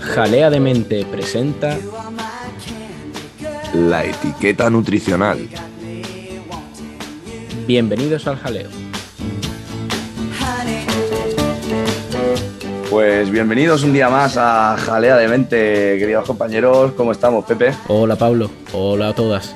[0.00, 1.76] Jalea de Mente presenta
[3.74, 5.46] La etiqueta nutricional.
[7.66, 8.68] Bienvenidos al jaleo.
[12.88, 16.92] Pues bienvenidos un día más a Jalea de Mente, queridos compañeros.
[16.96, 17.74] ¿Cómo estamos, Pepe?
[17.88, 19.54] Hola Pablo, hola a todas.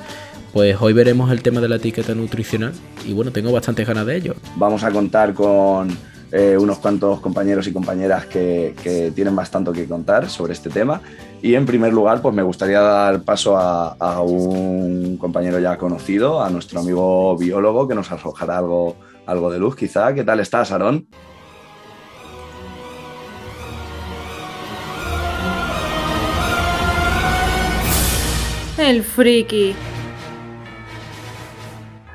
[0.53, 2.73] Pues hoy veremos el tema de la etiqueta nutricional
[3.07, 4.35] y bueno, tengo bastantes ganas de ello.
[4.57, 5.97] Vamos a contar con
[6.33, 11.01] eh, unos cuantos compañeros y compañeras que, que, tienen bastante que contar sobre este tema.
[11.41, 16.43] Y en primer lugar, pues me gustaría dar paso a, a un compañero ya conocido,
[16.43, 18.97] a nuestro amigo biólogo, que nos arrojará algo,
[19.27, 20.13] algo de luz quizá.
[20.15, 21.07] ¿Qué tal estás, Aarón?
[28.79, 29.75] El friki.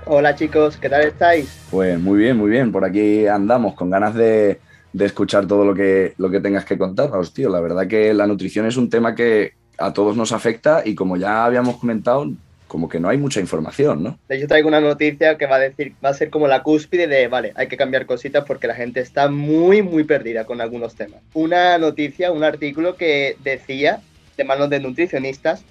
[0.08, 1.66] Hola chicos, ¿qué tal estáis?
[1.72, 2.72] Pues muy bien, muy bien.
[2.72, 4.59] Por aquí andamos con ganas de,
[4.94, 7.50] de escuchar todo lo que, lo que tengas que contarnos, tío.
[7.50, 11.17] La verdad que la nutrición es un tema que a todos nos afecta y como
[11.17, 12.31] ya habíamos comentado,
[12.67, 14.20] como que no hay mucha información, ¿no?
[14.30, 17.08] De hecho, traigo una noticia que va a decir, va a ser como la cúspide
[17.08, 20.94] de, vale, hay que cambiar cositas porque la gente está muy, muy perdida con algunos
[20.94, 21.22] temas.
[21.33, 24.02] Una noticia, un artículo que decía,
[24.38, 25.64] de manos de nutricionistas,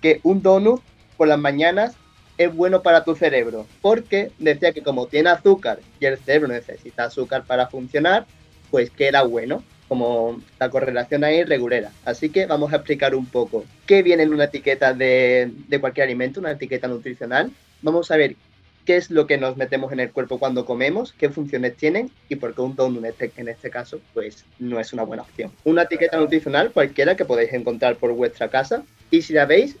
[0.00, 0.80] que un donut
[1.18, 1.96] por las mañanas
[2.38, 7.04] es bueno para tu cerebro, porque decía que como tiene azúcar y el cerebro necesita
[7.04, 8.26] azúcar para funcionar,
[8.70, 11.92] pues que era bueno, como la correlación ahí regulera.
[12.04, 16.04] Así que vamos a explicar un poco qué viene en una etiqueta de, de cualquier
[16.04, 17.52] alimento, una etiqueta nutricional.
[17.82, 18.36] Vamos a ver
[18.84, 22.36] qué es lo que nos metemos en el cuerpo cuando comemos, qué funciones tienen y
[22.36, 25.52] por qué un donut este, en este caso pues no es una buena opción.
[25.64, 29.76] Una etiqueta nutricional cualquiera que podéis encontrar por vuestra casa y si la veis,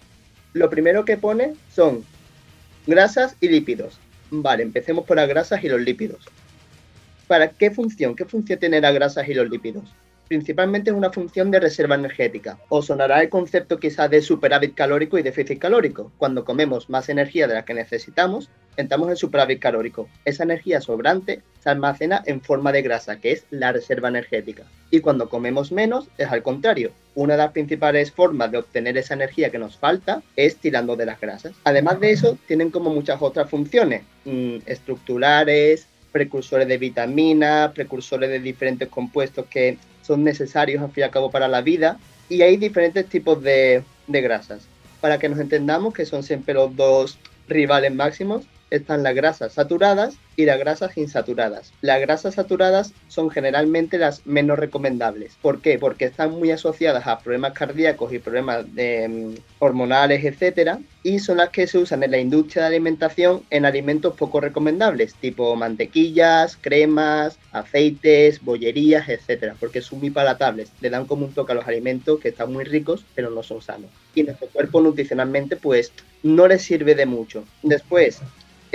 [0.52, 2.04] lo primero que pone son
[2.86, 3.98] grasas y lípidos.
[4.30, 6.24] Vale, empecemos por las grasas y los lípidos.
[7.26, 8.14] ¿Para qué función?
[8.14, 9.94] ¿Qué función tienen las grasas y los lípidos?
[10.28, 12.58] Principalmente es una función de reserva energética.
[12.68, 16.12] Os sonará el concepto quizás de superávit calórico y déficit calórico.
[16.16, 20.08] Cuando comemos más energía de la que necesitamos, entramos en superávit calórico.
[20.24, 24.64] Esa energía sobrante se almacena en forma de grasa, que es la reserva energética.
[24.90, 26.92] Y cuando comemos menos, es al contrario.
[27.14, 31.06] Una de las principales formas de obtener esa energía que nos falta es tirando de
[31.06, 31.52] las grasas.
[31.64, 38.40] Además de eso, tienen como muchas otras funciones mmm, estructurales, precursores de vitamina, precursores de
[38.40, 41.98] diferentes compuestos que son necesarios al fin y al cabo para la vida.
[42.28, 44.62] Y hay diferentes tipos de, de grasas.
[45.00, 47.18] Para que nos entendamos que son siempre los dos
[47.48, 48.44] rivales máximos,
[48.76, 51.72] están las grasas saturadas y las grasas insaturadas.
[51.80, 55.36] Las grasas saturadas son generalmente las menos recomendables.
[55.40, 55.78] ¿Por qué?
[55.78, 61.50] Porque están muy asociadas a problemas cardíacos y problemas eh, hormonales, etcétera, y son las
[61.50, 67.38] que se usan en la industria de alimentación en alimentos poco recomendables, tipo mantequillas, cremas,
[67.52, 72.20] aceites, bollerías, etcétera, porque son muy palatables, le dan como un toque a los alimentos
[72.20, 73.90] que están muy ricos, pero no son sanos.
[74.14, 75.92] Y nuestro cuerpo nutricionalmente, pues,
[76.22, 77.44] no les sirve de mucho.
[77.62, 78.20] Después,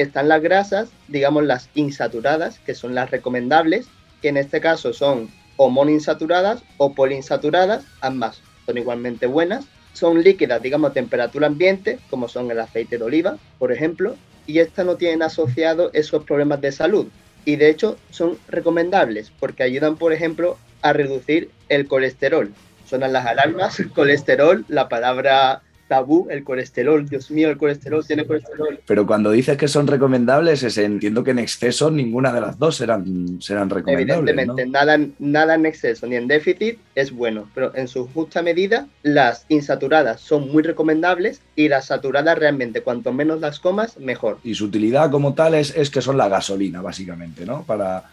[0.01, 3.87] están las grasas, digamos las insaturadas, que son las recomendables,
[4.21, 9.65] que en este caso son o monoinsaturadas o poliinsaturadas, ambas son igualmente buenas.
[9.93, 14.15] Son líquidas, digamos, a temperatura ambiente, como son el aceite de oliva, por ejemplo,
[14.47, 17.07] y estas no tienen asociados esos problemas de salud.
[17.43, 22.53] Y de hecho son recomendables porque ayudan, por ejemplo, a reducir el colesterol.
[22.85, 27.05] Sonan las alarmas, colesterol, la palabra tabú el colesterol.
[27.09, 28.79] Dios mío, el colesterol tiene colesterol.
[28.85, 32.77] Pero cuando dices que son recomendables, es, entiendo que en exceso ninguna de las dos
[32.77, 34.16] serán, serán recomendables.
[34.16, 34.72] Evidentemente, ¿no?
[34.72, 39.45] nada, nada en exceso ni en déficit es bueno, pero en su justa medida, las
[39.49, 44.38] insaturadas son muy recomendables y las saturadas realmente, cuanto menos las comas, mejor.
[44.44, 47.63] Y su utilidad como tal es, es que son la gasolina, básicamente, ¿no?
[47.63, 48.03] Para,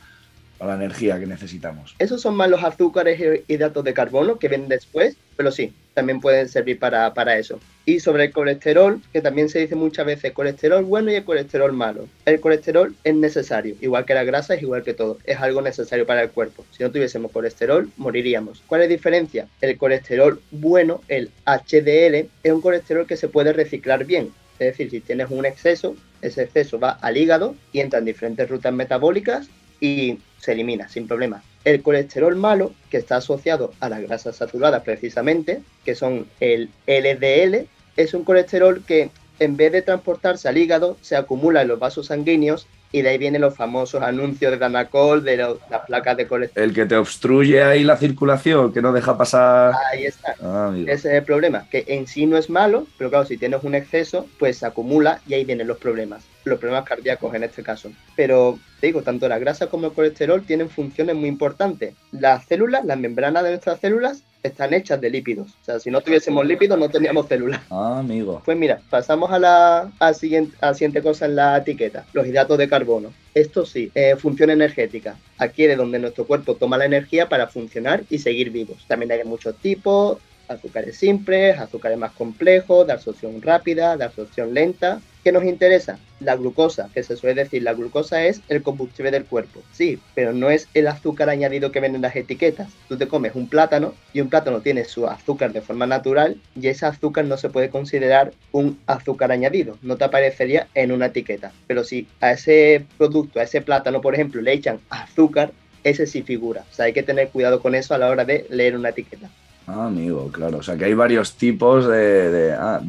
[0.57, 1.95] para la energía que necesitamos.
[1.99, 6.21] Esos son más los azúcares y hidratos de carbono que vienen después, pero sí, también
[6.21, 7.59] pueden servir para, para, eso.
[7.87, 11.73] Y sobre el colesterol, que también se dice muchas veces colesterol bueno y el colesterol
[11.73, 12.07] malo.
[12.27, 16.07] El colesterol es necesario, igual que la grasa es igual que todo, es algo necesario
[16.07, 16.67] para el cuerpo.
[16.71, 18.63] Si no tuviésemos colesterol, moriríamos.
[18.67, 19.49] ¿Cuál es la diferencia?
[19.63, 24.33] El colesterol bueno, el HDL, es un colesterol que se puede reciclar bien.
[24.59, 28.47] Es decir, si tienes un exceso, ese exceso va al hígado y entra en diferentes
[28.51, 29.49] rutas metabólicas
[29.81, 31.43] y se elimina sin problema.
[31.67, 37.67] El colesterol malo, que está asociado a las grasas saturadas precisamente, que son el LDL,
[37.97, 39.11] es un colesterol que
[39.41, 43.19] en vez de transportarse al hígado, se acumula en los vasos sanguíneos y de ahí
[43.19, 46.69] vienen los famosos anuncios de Danacol, de lo- las placas de colesterol.
[46.69, 49.75] El que te obstruye ahí la circulación, que no deja pasar.
[49.93, 50.35] Ahí está.
[50.43, 50.73] Ah.
[50.87, 53.75] Ese es el problema, que en sí no es malo, pero claro, si tienes un
[53.75, 57.91] exceso, pues se acumula y ahí vienen los problemas, los problemas cardíacos en este caso.
[58.15, 61.95] Pero te digo, tanto la grasa como el colesterol tienen funciones muy importantes.
[62.13, 65.49] Las células, las membranas de nuestras células, están hechas de lípidos.
[65.63, 67.61] O sea, si no tuviésemos lípidos, no teníamos células.
[67.71, 68.43] Ah, amigo.
[68.45, 72.59] Pues mira, pasamos a la, a siguiente, a siguiente cosa en la etiqueta, los hidratos
[72.59, 73.13] de carbono.
[73.35, 75.17] Esto sí, eh, función energética.
[75.39, 78.79] Aquí es de donde nuestro cuerpo toma la energía para funcionar y seguir vivos.
[78.89, 85.01] También hay muchos tipos, azúcares simples, azúcares más complejos, de absorción rápida, de absorción lenta.
[85.25, 85.99] ¿Qué nos interesa?
[86.21, 89.61] La glucosa, que se suele decir, la glucosa es el combustible del cuerpo.
[89.73, 92.69] Sí, pero no es el azúcar añadido que ven en las etiquetas.
[92.89, 96.69] Tú te comes un plátano y un plátano tiene su azúcar de forma natural y
[96.69, 99.77] ese azúcar no se puede considerar un azúcar añadido.
[99.83, 101.51] No te aparecería en una etiqueta.
[101.67, 105.51] Pero si a ese producto, a ese plátano, por ejemplo, le echan azúcar,
[105.83, 106.65] ese sí figura.
[106.71, 109.29] O sea, hay que tener cuidado con eso a la hora de leer una etiqueta.
[109.69, 110.59] Ah, amigo, claro.
[110.59, 112.81] O sea, que hay varios tipos de, ah,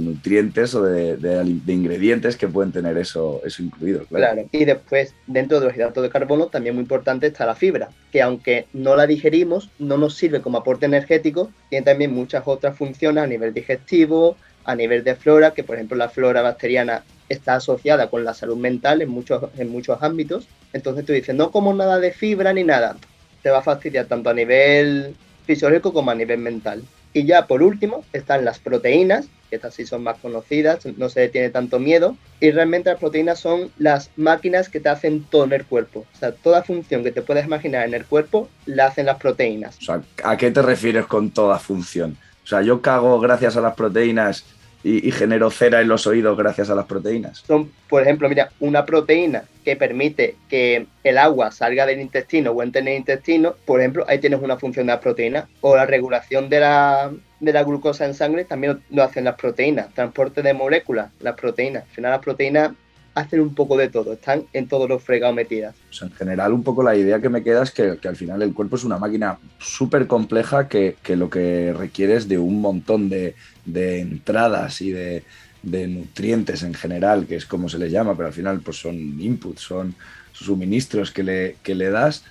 [0.00, 4.34] nutrientes o de ingredientes que pueden tener eso, eso incluido, claro.
[4.34, 4.48] Claro.
[4.52, 8.20] Y después, dentro de los hidratos de carbono, también muy importante está la fibra, que
[8.20, 13.24] aunque no la digerimos, no nos sirve como aporte energético, tiene también muchas otras funciones
[13.24, 18.10] a nivel digestivo, a nivel de flora, que por ejemplo la flora bacteriana está asociada
[18.10, 20.46] con la salud mental en muchos, en muchos ámbitos.
[20.74, 22.96] Entonces tú dices, no como nada de fibra ni nada,
[23.42, 25.14] te va a fastidiar tanto a nivel
[25.46, 26.82] fisiológico como a nivel mental.
[27.12, 31.28] Y ya por último están las proteínas, que estas sí son más conocidas, no se
[31.28, 32.16] tiene tanto miedo.
[32.40, 36.04] Y realmente las proteínas son las máquinas que te hacen todo en el cuerpo.
[36.14, 39.78] O sea, toda función que te puedas imaginar en el cuerpo la hacen las proteínas.
[39.78, 42.18] O sea, ¿a qué te refieres con toda función?
[42.44, 44.44] O sea, yo cago gracias a las proteínas
[44.86, 47.42] y, y genero cera en los oídos gracias a las proteínas.
[47.44, 52.62] Son, por ejemplo, mira, una proteína que permite que el agua salga del intestino o
[52.62, 55.48] entre en el intestino, por ejemplo, ahí tienes una función de la proteína.
[55.60, 57.10] O la regulación de la,
[57.40, 59.92] de la glucosa en sangre también lo hacen las proteínas.
[59.92, 61.82] Transporte de moléculas, las proteínas.
[61.82, 62.70] Al final las proteínas
[63.16, 65.74] hacen un poco de todo, están en todos los fregados metidas.
[66.02, 68.76] En general, un poco la idea que me queda es que, al final el cuerpo
[68.76, 73.34] es una máquina súper compleja que, que lo que requiere es de un montón de,
[73.64, 75.24] de entradas y de,
[75.62, 79.62] nutrientes en general, que es como se les llama, pero al final pues son inputs,
[79.62, 79.94] son
[80.32, 82.22] suministros que le, que le das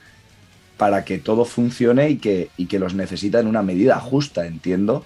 [0.77, 5.03] para que todo funcione y que, y que los necesita en una medida justa, entiendo,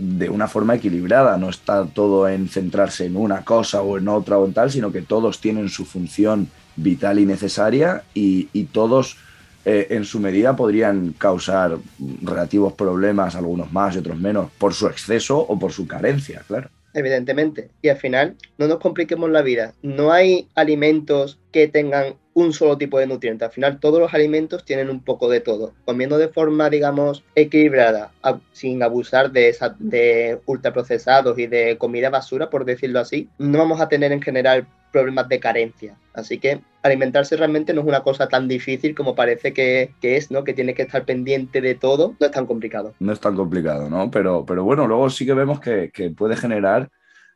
[0.00, 1.36] de una forma equilibrada.
[1.36, 4.90] No está todo en centrarse en una cosa o en otra o en tal, sino
[4.90, 9.18] que todos tienen su función vital y necesaria y, y todos
[9.66, 11.76] eh, en su medida podrían causar
[12.22, 16.70] relativos problemas, algunos más y otros menos, por su exceso o por su carencia, claro.
[16.94, 17.68] evidentemente.
[17.82, 19.74] Y al final, no nos compliquemos la vida.
[19.82, 23.44] No hay alimentos que tengan un solo tipo de nutriente.
[23.44, 25.72] Al final, todos los alimentos tienen un poco de todo.
[25.84, 28.12] Comiendo de forma, digamos, equilibrada,
[28.52, 33.80] sin abusar de, esa, de ultraprocesados y de comida basura, por decirlo así, no vamos
[33.80, 35.96] a tener en general problemas de carencia.
[36.14, 40.30] Así que alimentarse realmente no es una cosa tan difícil como parece que, que es,
[40.30, 40.44] ¿no?
[40.44, 42.16] Que tiene que estar pendiente de todo.
[42.18, 42.94] No es tan complicado.
[42.98, 44.10] No es tan complicado, ¿no?
[44.10, 46.90] Pero, pero bueno, luego sí que vemos que, que puede generar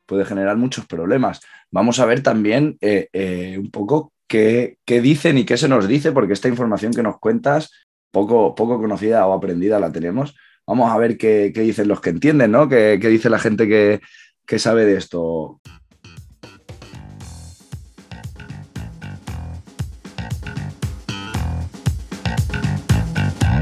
[0.07, 1.41] puede generar muchos problemas.
[1.71, 5.89] Vamos a ver también eh, eh, un poco qué, qué, dicen y qué se nos
[5.89, 7.71] dice, porque esta información que nos cuentas,
[8.11, 10.35] poco, poco conocida o aprendida la tenemos.
[10.67, 12.69] Vamos a ver qué, qué dicen los que entienden, ¿no?
[12.69, 14.01] ¿Qué, qué dice la gente que,
[14.47, 15.61] que sabe de esto?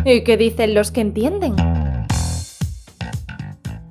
[0.04, 1.54] ¿Y qué dicen los que entienden?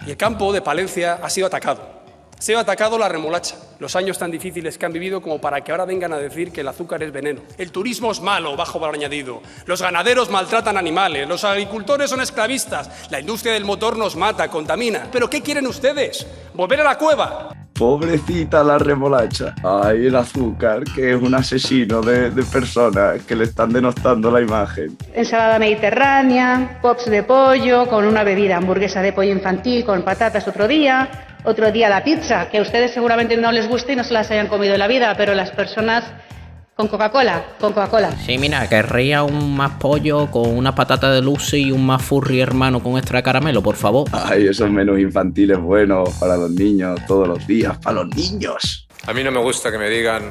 [0.05, 2.00] Y el campo de Palencia ha sido atacado.
[2.41, 5.71] Ha sido atacado la remolacha, los años tan difíciles que han vivido como para que
[5.71, 7.41] ahora vengan a decir que el azúcar es veneno.
[7.55, 9.43] El turismo es malo, bajo valor añadido.
[9.67, 15.07] Los ganaderos maltratan animales, los agricultores son esclavistas, la industria del motor nos mata, contamina.
[15.11, 16.25] ¿Pero qué quieren ustedes?
[16.55, 17.49] ¿Volver a la cueva?
[17.73, 19.53] Pobrecita la remolacha.
[19.63, 24.41] Ay, el azúcar, que es un asesino de, de, personas que le están denostando la
[24.41, 24.97] imagen.
[25.13, 30.67] Ensalada mediterránea, pops de pollo, con una bebida, hamburguesa de pollo infantil con patatas otro
[30.67, 31.09] día,
[31.43, 34.29] otro día la pizza, que a ustedes seguramente no les guste y no se las
[34.31, 36.03] hayan comido en la vida, pero las personas
[36.75, 38.11] con Coca-Cola, con Coca-Cola.
[38.25, 42.39] Sí, mira, querría un más pollo con una patata de Lucy y un más furry
[42.41, 44.07] hermano con extra caramelo, por favor.
[44.11, 48.87] Ay, esos menús infantiles buenos para los niños todos los días, para los niños.
[49.05, 50.23] A mí no me gusta que me digan,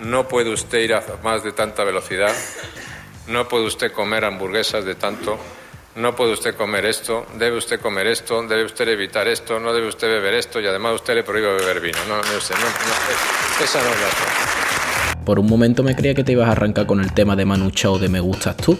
[0.00, 2.32] no puede usted ir a más de tanta velocidad,
[3.28, 5.38] no puede usted comer hamburguesas de tanto.
[5.96, 9.88] No puede usted comer esto, debe usted comer esto, debe usted evitar esto, no debe
[9.88, 11.98] usted beber esto y además usted le prohíbe beber vino.
[12.08, 15.24] No, no sé, no, no, esa no es la forma.
[15.24, 17.70] Por un momento me creía que te ibas a arrancar con el tema de Manu
[17.70, 18.78] Chao de Me Gustas Tú.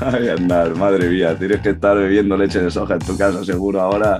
[0.00, 3.80] Ay, andar, madre mía, tienes que estar bebiendo leche de soja en tu casa seguro
[3.80, 4.18] ahora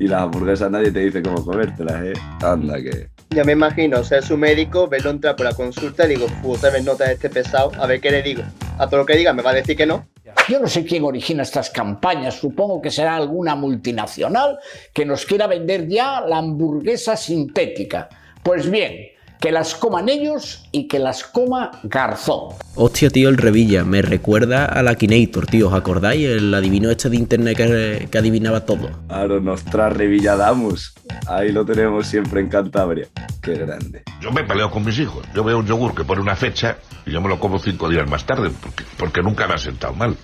[0.00, 2.12] y las hamburguesas nadie te dice cómo comértelas, ¿eh?
[2.42, 3.10] Anda que...
[3.28, 6.84] Ya me imagino ser su médico, verlo entrar por la consulta y digo, otra vez
[6.84, 8.42] nota de este pesado, a ver qué le digo.
[8.78, 10.08] A todo lo que diga me va a decir que no.
[10.48, 14.58] Yo no sé quién origina estas campañas, supongo que será alguna multinacional
[14.94, 18.08] que nos quiera vender ya la hamburguesa sintética.
[18.42, 18.94] Pues bien,
[19.40, 22.54] que las coman ellos y que las coma Garzón.
[22.74, 26.26] Hostia, tío, el Revilla, me recuerda al Akinator, tío, ¿os acordáis?
[26.26, 28.90] El adivino este de internet que, que adivinaba todo.
[29.08, 30.92] Claro, nos trae Revilla Damus.
[31.26, 33.08] Ahí lo tenemos siempre en Cantabria.
[33.42, 34.02] Qué grande.
[34.20, 35.26] Yo me peleo con mis hijos.
[35.34, 38.08] Yo veo un yogur que pone una fecha y yo me lo como cinco días
[38.08, 40.16] más tarde porque, porque nunca me ha sentado mal.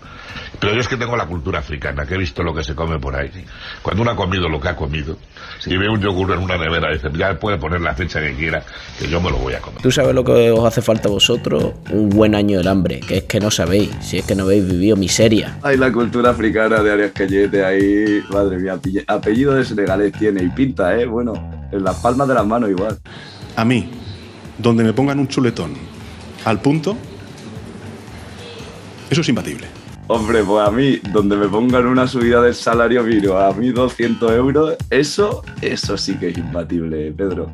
[0.59, 2.99] Pero yo es que tengo la cultura africana, que he visto lo que se come
[2.99, 3.31] por ahí.
[3.83, 5.17] Cuando uno ha comido lo que ha comido
[5.65, 8.65] y ve un yogur en una nevera, dice, ya puede poner la fecha que quiera,
[8.99, 9.83] que yo me lo voy a comer.
[9.83, 11.75] ¿Tú sabes lo que os hace falta a vosotros?
[11.91, 14.67] Un buen año del hambre, que es que no sabéis, si es que no habéis
[14.69, 15.59] vivido miseria.
[15.63, 20.49] Ay, la cultura africana de Arias Cayete ahí, madre mía, apellido de senegalés tiene y
[20.49, 21.07] pinta, ¿eh?
[21.07, 21.35] Bueno,
[21.73, 22.99] en las palmas de las manos igual.
[23.57, 23.91] A mí,
[24.59, 25.75] donde me pongan un chuletón
[26.45, 26.97] al punto,
[29.11, 29.76] eso es imbatible.
[30.09, 34.33] Hombre, pues a mí, donde me pongan una subida del salario mínimo a mí 200
[34.33, 37.51] euros, eso, eso sí que es imbatible, Pedro.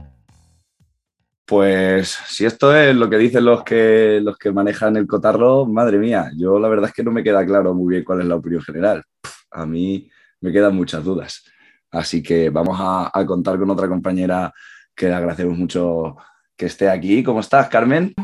[1.47, 5.97] Pues si esto es lo que dicen los que, los que manejan el cotarro, madre
[5.97, 8.37] mía, yo la verdad es que no me queda claro muy bien cuál es la
[8.37, 9.03] opinión general.
[9.51, 10.11] A mí
[10.43, 11.45] me quedan muchas dudas.
[11.91, 14.53] Así que vamos a, a contar con otra compañera
[14.95, 16.17] que le agradecemos mucho
[16.55, 17.23] que esté aquí.
[17.23, 18.15] ¿Cómo estás, Carmen?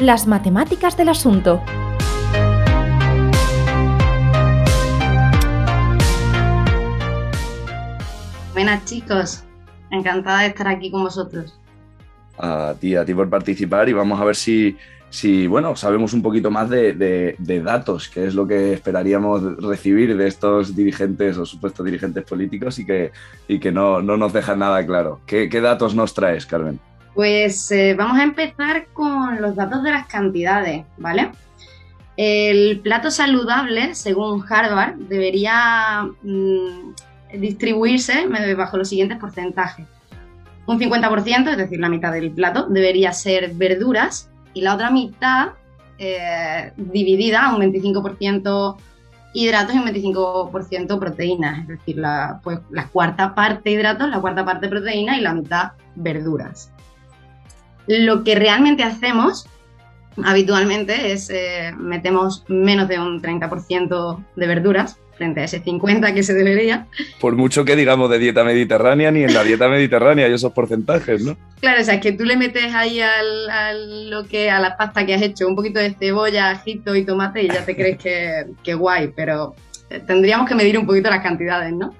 [0.00, 1.60] Las matemáticas del asunto.
[8.54, 9.44] Buenas chicos,
[9.90, 11.60] encantada de estar aquí con vosotros.
[12.38, 14.74] A ti, a ti por participar y vamos a ver si,
[15.10, 19.58] si bueno, sabemos un poquito más de, de, de, datos, que es lo que esperaríamos
[19.58, 23.12] recibir de estos dirigentes o supuestos dirigentes políticos y que,
[23.46, 25.20] y que no, no nos dejan nada claro.
[25.26, 26.80] ¿Qué, ¿Qué, datos nos traes, Carmen?
[27.14, 31.30] Pues eh, vamos a empezar con los datos de las cantidades, ¿vale?
[32.16, 36.92] El plato saludable, según Harvard, debería mmm,
[37.34, 38.26] distribuirse
[38.56, 39.86] bajo los siguientes porcentajes.
[40.66, 45.50] Un 50%, es decir, la mitad del plato, debería ser verduras y la otra mitad
[45.98, 48.76] eh, dividida, un 25%
[49.32, 54.44] hidratos y un 25% proteínas, es decir, la, pues, la cuarta parte hidratos, la cuarta
[54.44, 56.72] parte proteínas y la mitad verduras.
[57.86, 59.46] Lo que realmente hacemos
[60.24, 66.22] habitualmente es eh, metemos menos de un 30% de verduras frente a ese 50 que
[66.22, 66.86] se debería.
[67.20, 71.22] Por mucho que digamos de dieta mediterránea, ni en la dieta mediterránea hay esos porcentajes,
[71.22, 71.36] ¿no?
[71.60, 74.78] Claro, o sea, es que tú le metes ahí al, al, lo que, a la
[74.78, 77.98] pasta que has hecho un poquito de cebolla, ajito y tomate y ya te crees
[77.98, 79.54] que, que guay, pero
[80.06, 81.94] tendríamos que medir un poquito las cantidades, ¿no?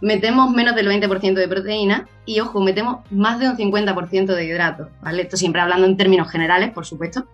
[0.00, 4.88] Metemos menos del 20% de proteína y, ojo, metemos más de un 50% de hidratos,
[5.02, 5.22] ¿vale?
[5.22, 7.26] Esto siempre hablando en términos generales, por supuesto.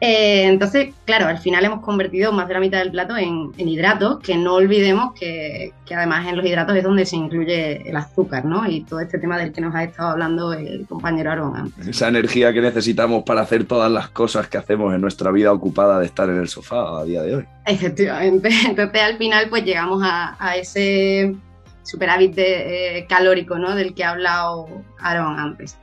[0.00, 3.68] Eh, entonces, claro, al final hemos convertido más de la mitad del plato en, en
[3.68, 7.94] hidratos, que no olvidemos que, que, además en los hidratos es donde se incluye el
[7.96, 8.66] azúcar, ¿no?
[8.66, 11.86] Y todo este tema del que nos ha estado hablando el compañero Aaron antes.
[11.86, 15.98] Esa energía que necesitamos para hacer todas las cosas que hacemos en nuestra vida ocupada
[15.98, 17.44] de estar en el sofá a día de hoy.
[17.66, 18.48] Efectivamente.
[18.66, 21.34] Entonces, al final, pues llegamos a, a ese
[21.82, 23.74] superávit de, eh, calórico, ¿no?
[23.74, 24.66] Del que ha hablado
[24.98, 25.76] Aaron antes.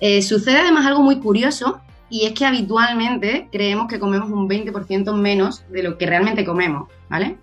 [0.00, 5.14] Eh, sucede además algo muy curioso y es que habitualmente creemos que comemos un 20%
[5.14, 7.38] menos de lo que realmente comemos, ¿vale?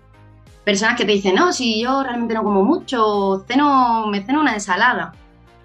[0.64, 4.54] Personas que te dicen, no, si yo realmente no como mucho, ceno, me ceno una
[4.54, 5.12] ensalada.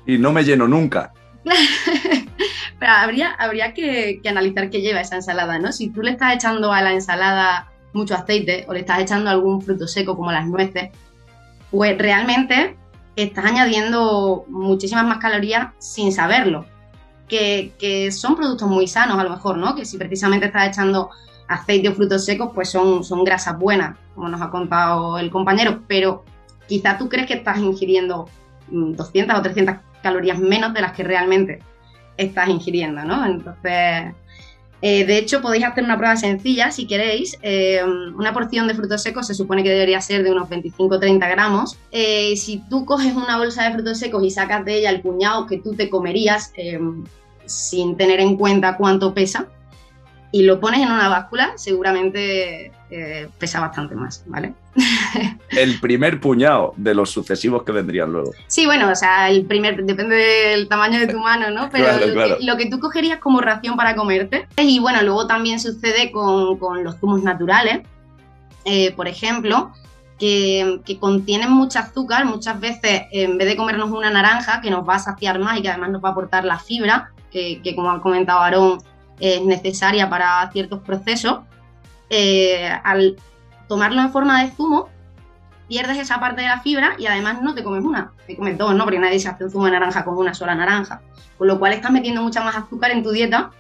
[0.06, 1.14] Y no me lleno nunca.
[2.80, 5.72] Pero habría, habría que, que, analizar qué lleva esa ensalada, ¿no?
[5.72, 9.62] Si tú le estás echando a la ensalada mucho aceite o le estás echando algún
[9.62, 10.90] fruto seco como las nueces,
[11.72, 12.78] pues realmente
[13.16, 16.66] estás añadiendo muchísimas más calorías sin saberlo
[17.28, 19.76] que, que, son productos muy sanos a lo mejor, ¿no?
[19.76, 21.10] Que si precisamente estás echando
[21.48, 25.84] aceite o frutos secos, pues son, son grasas buenas, como nos ha contado el compañero,
[25.88, 26.24] pero
[26.68, 28.30] quizá tú crees que estás ingiriendo
[28.70, 31.60] 200 o 300 calorías menos de las que realmente
[32.18, 33.26] estás ingiriendo, ¿no?
[33.26, 34.14] Entonces,
[34.82, 37.38] Eh, de hecho, podéis hacer una prueba sencilla si queréis.
[37.42, 41.78] Eh, una porción de frutos secos se supone que debería ser de unos 25-30 gramos.
[41.92, 45.46] Eh, si tú coges una bolsa de frutos secos y sacas de ella el puñado
[45.46, 46.54] que tú te comerías
[47.46, 49.48] sin tener en cuenta cuánto pesa,
[50.32, 54.54] y lo pones en una báscula, seguramente eh, pesa bastante más, ¿vale?
[55.50, 58.32] el primer puñado de los sucesivos que vendrían luego.
[58.48, 61.70] Sí, bueno, o sea, el primer, depende del tamaño de tu mano, ¿no?
[61.72, 61.88] Pero
[62.40, 64.48] lo, Que, tú cogerías como ración para comerte.
[64.58, 67.82] Y bueno, luego también sucede con, los zumos naturales,
[68.66, 69.72] eh, por ejemplo,
[70.20, 72.26] que, contienen mucho azúcar.
[72.26, 75.64] Muchas veces, en vez de comernos una naranja, que nos va a saciar más y
[75.64, 78.80] que además nos va a aportar la fibra, que, que como ha comentado Aarón,
[79.20, 81.40] es necesaria para ciertos procesos,
[82.10, 83.18] eh, al
[83.68, 84.90] tomarlo en forma de zumo,
[85.68, 88.76] pierdes esa parte de la fibra y además no te comes una, te comes dos,
[88.76, 88.84] ¿no?
[88.84, 91.02] Porque nadie se hace un zumo de naranja con una sola naranja.
[91.38, 93.52] Con lo cual estás metiendo mucha más azúcar en tu dieta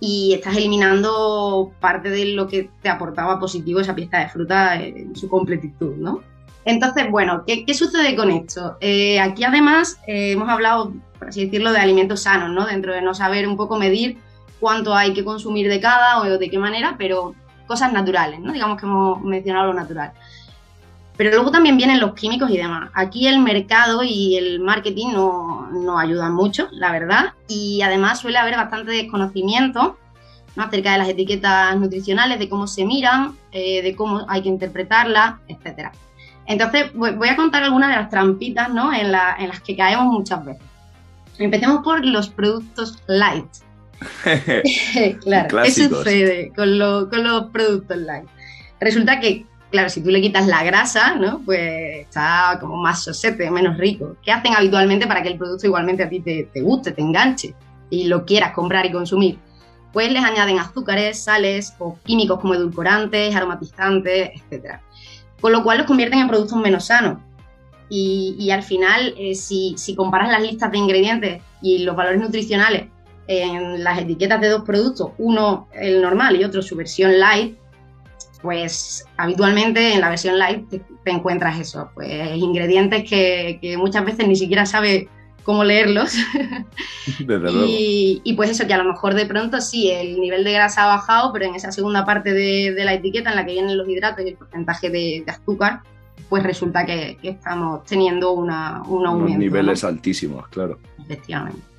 [0.00, 5.14] y estás eliminando parte de lo que te aportaba positivo esa pieza de fruta en
[5.16, 6.22] su completitud, ¿no?
[6.66, 8.76] Entonces, bueno, ¿qué, sucede con esto?
[8.80, 12.66] Eh, aquí además eh, hemos hablado, por así decirlo, de alimentos sanos, ¿no?
[12.66, 14.18] Dentro de no saber un poco medir
[14.64, 17.34] cuánto hay que consumir de cada o de qué manera, pero
[17.66, 18.50] cosas naturales, ¿no?
[18.50, 20.12] Digamos que hemos mencionado lo natural.
[21.18, 22.90] Pero luego también vienen los químicos y demás.
[22.94, 28.38] Aquí el mercado y el marketing no, no ayudan mucho, la verdad, y además suele
[28.38, 29.98] haber bastante desconocimiento
[30.56, 35.34] acerca de las etiquetas nutricionales, de cómo se miran, eh, de cómo hay que interpretarlas,
[35.46, 35.90] etc.
[36.46, 38.94] Entonces, voy a contar algunas de las trampitas ¿no?
[38.94, 40.62] en las que caemos muchas veces.
[41.38, 43.64] Empecemos por los productos light.
[45.22, 48.28] claro, ¿qué sucede con, los productos light?
[48.80, 51.40] Resulta que, claro, si tú le quitas la grasa, ¿no?
[51.44, 54.16] Pues está como más sosete, menos rico.
[54.22, 57.54] ¿Qué hacen habitualmente para que el producto igualmente a ti te, guste, te enganche
[57.90, 59.38] y lo quieras comprar y consumir?
[59.92, 64.80] Pues les añaden azúcares, sales o químicos como edulcorantes, aromatizantes, etc.
[65.40, 67.18] Con lo cual los convierten en productos menos sanos.
[67.96, 72.86] Y, al final, eh, si, si comparas las listas de ingredientes y los valores nutricionales
[73.26, 77.56] en las etiquetas de dos productos, uno el normal y otro su versión light,
[78.42, 84.36] pues habitualmente en la versión light te, encuentras eso, pues ingredientes que, muchas veces ni
[84.36, 85.06] siquiera sabes
[85.42, 86.14] cómo leerlos.
[87.66, 90.96] y, pues eso, que a lo mejor de pronto sí, el nivel de grasa ha
[90.96, 94.24] bajado, pero en esa segunda parte de, la etiqueta en la que vienen los hidratos
[94.24, 95.80] y el porcentaje de, azúcar,
[96.28, 99.38] pues resulta que, estamos teniendo una, un aumento.
[99.38, 100.78] niveles altísimos, claro.
[101.02, 101.73] Efectivamente.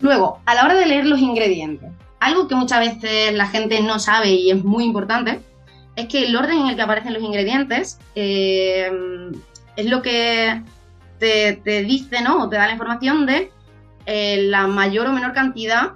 [0.00, 3.98] Luego, a la hora de leer los ingredientes, algo que muchas veces la gente no
[3.98, 5.40] sabe y es muy importante,
[5.96, 8.90] es que el orden en el que aparecen los ingredientes eh,
[9.76, 10.62] es lo que
[11.18, 12.44] te, dice, ¿no?
[12.44, 13.52] O te da la información de
[14.06, 15.92] eh, la mayor o menor cantidad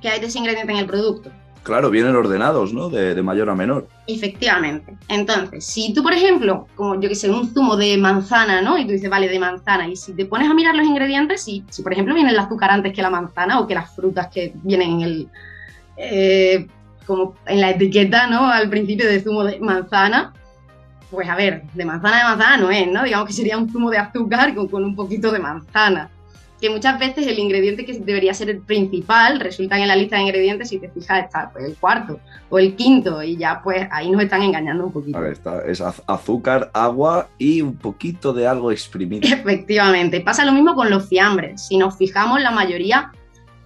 [0.00, 1.30] que hay de ese ingrediente en el producto.
[1.66, 2.88] Claro, vienen ordenados, ¿no?
[2.88, 3.88] De, mayor a menor.
[4.06, 4.96] Efectivamente.
[5.08, 8.78] Entonces, si tú, por ejemplo, como yo que sé, un zumo de manzana, ¿no?
[8.78, 11.64] Y tú dices, vale, de manzana, y si te pones a mirar los ingredientes, si,
[11.68, 14.52] si por ejemplo viene el azúcar antes que la manzana o que las frutas que
[14.62, 15.28] vienen en el.
[15.96, 16.68] Eh,
[17.04, 18.46] como en la etiqueta, ¿no?
[18.46, 20.34] Al principio de zumo de manzana,
[21.10, 23.02] pues a ver, de manzana de manzana no es, ¿no?
[23.02, 26.10] Digamos que sería un zumo de azúcar con, con un poquito de manzana
[26.60, 30.22] que muchas veces el ingrediente que debería ser el principal resulta en la lista de
[30.22, 34.10] ingredientes, si te fijas, está pues, el cuarto o el quinto y ya pues ahí
[34.10, 35.18] nos están engañando un poquito.
[35.18, 39.26] A ver, está, es azúcar, agua y un poquito de algo exprimido.
[39.32, 41.66] Efectivamente, pasa lo mismo con los fiambres.
[41.66, 43.12] Si nos fijamos, la mayoría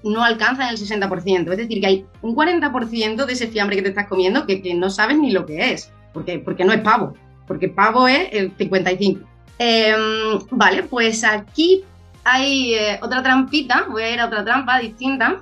[0.02, 3.88] no alcanzan el 60%, es decir, que hay un 40% de ese fiambre que te
[3.90, 7.14] estás comiendo que, que, no sabes ni lo que es, porque, porque no es pavo,
[7.46, 9.22] porque pavo es el 55%.
[9.62, 11.84] Em, vale, pues aquí
[12.24, 15.40] hay eh, otra trampita, voy a ir a otra trampa distinta,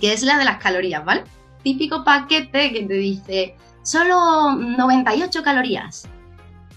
[0.00, 1.24] que es la de las calorías, ¿vale?
[1.62, 6.08] Típico paquete que te dice solo 98 calorías.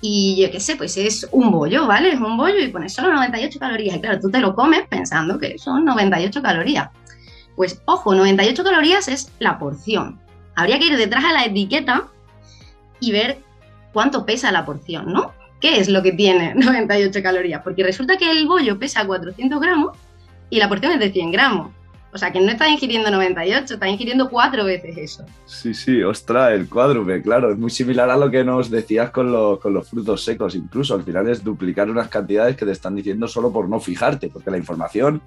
[0.04, 2.14] Y yo qué sé, pues es un bollo, ¿vale?
[2.14, 3.96] Es un bollo y pones solo 98 calorías.
[3.98, 6.90] Y claro, tú te lo comes pensando que son 98 calorías.
[7.56, 10.20] Pues ojo, 98 calorías es la porción.
[10.56, 12.08] Habría que ir detrás a la etiqueta
[13.00, 13.44] y ver
[13.94, 15.34] cuánto pesa la porción, ¿no?
[15.62, 17.62] ¿Qué es lo que tiene 98 calorías?
[17.64, 19.98] Porque resulta que el bollo pesa 400 gramos
[20.50, 21.72] y la porción es de 100 gramos.
[22.14, 25.26] O sea, que no está ingiriendo 98, está ingiriendo cuatro veces eso.
[25.46, 29.58] Sí, sí, ostra, el cuádruple, claro, es muy similar a lo que nos decías con,
[29.60, 33.30] con, los frutos secos, incluso al final es duplicar unas cantidades que te están diciendo
[33.30, 35.22] solo por no fijarte, porque la información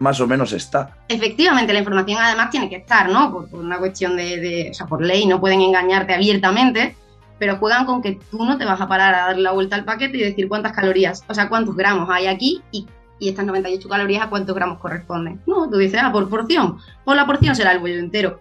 [0.00, 0.96] más o menos está.
[1.08, 3.32] Efectivamente, la información además tiene que estar, ¿no?
[3.32, 6.96] Por, una cuestión de, de, o sea, por ley no pueden engañarte abiertamente,
[7.38, 9.84] pero juegan con que tú no te vas a parar a dar la vuelta al
[9.84, 12.86] paquete y decir cuántas calorías, o sea, cuántos gramos hay aquí y,
[13.18, 15.40] y estas 98 calorías a cuántos gramos corresponden.
[15.46, 18.40] No, tú dices, ah, por porción, por la porción será el bollo entero.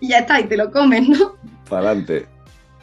[0.00, 1.36] y ya está, y te lo comes, ¿no?
[1.68, 2.26] Para adelante.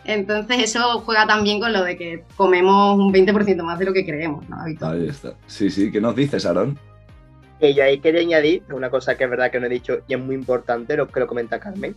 [0.05, 4.05] Entonces eso juega también con lo de que comemos un 20% más de lo que
[4.05, 4.62] creemos, ¿no?
[4.62, 4.73] Ahí
[5.08, 5.34] está.
[5.47, 6.77] Sí, sí, ¿qué nos dices, Aaron?
[7.60, 10.13] Y yo ahí quería añadir una cosa que es verdad que no he dicho y
[10.13, 11.95] es muy importante, lo que lo comenta Carmen.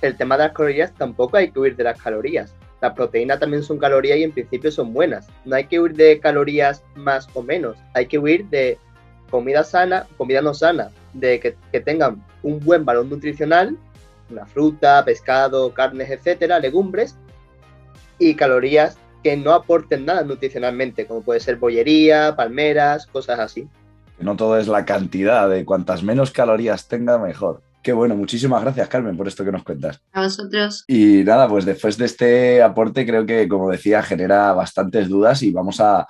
[0.00, 2.54] El tema de las calorías tampoco hay que huir de las calorías.
[2.80, 5.28] Las proteínas también son calorías y en principio son buenas.
[5.44, 7.76] No hay que huir de calorías más o menos.
[7.94, 8.78] Hay que huir de
[9.30, 13.76] comida sana, comida no sana, de que, tengan un buen valor nutricional,
[14.30, 17.16] una fruta, pescado, carnes, etcétera, legumbres,
[18.18, 23.68] y calorías que no aporten nada nutricionalmente, como puede ser bollería, palmeras, cosas así.
[24.18, 27.60] No todo es la cantidad, de cuantas menos calorías tenga, mejor.
[27.82, 30.00] Qué bueno, muchísimas gracias Carmen por esto que nos cuentas.
[30.12, 30.84] A vosotros.
[30.86, 35.50] Y nada, pues después de este aporte creo que, como decía, genera bastantes dudas y
[35.50, 36.06] vamos a,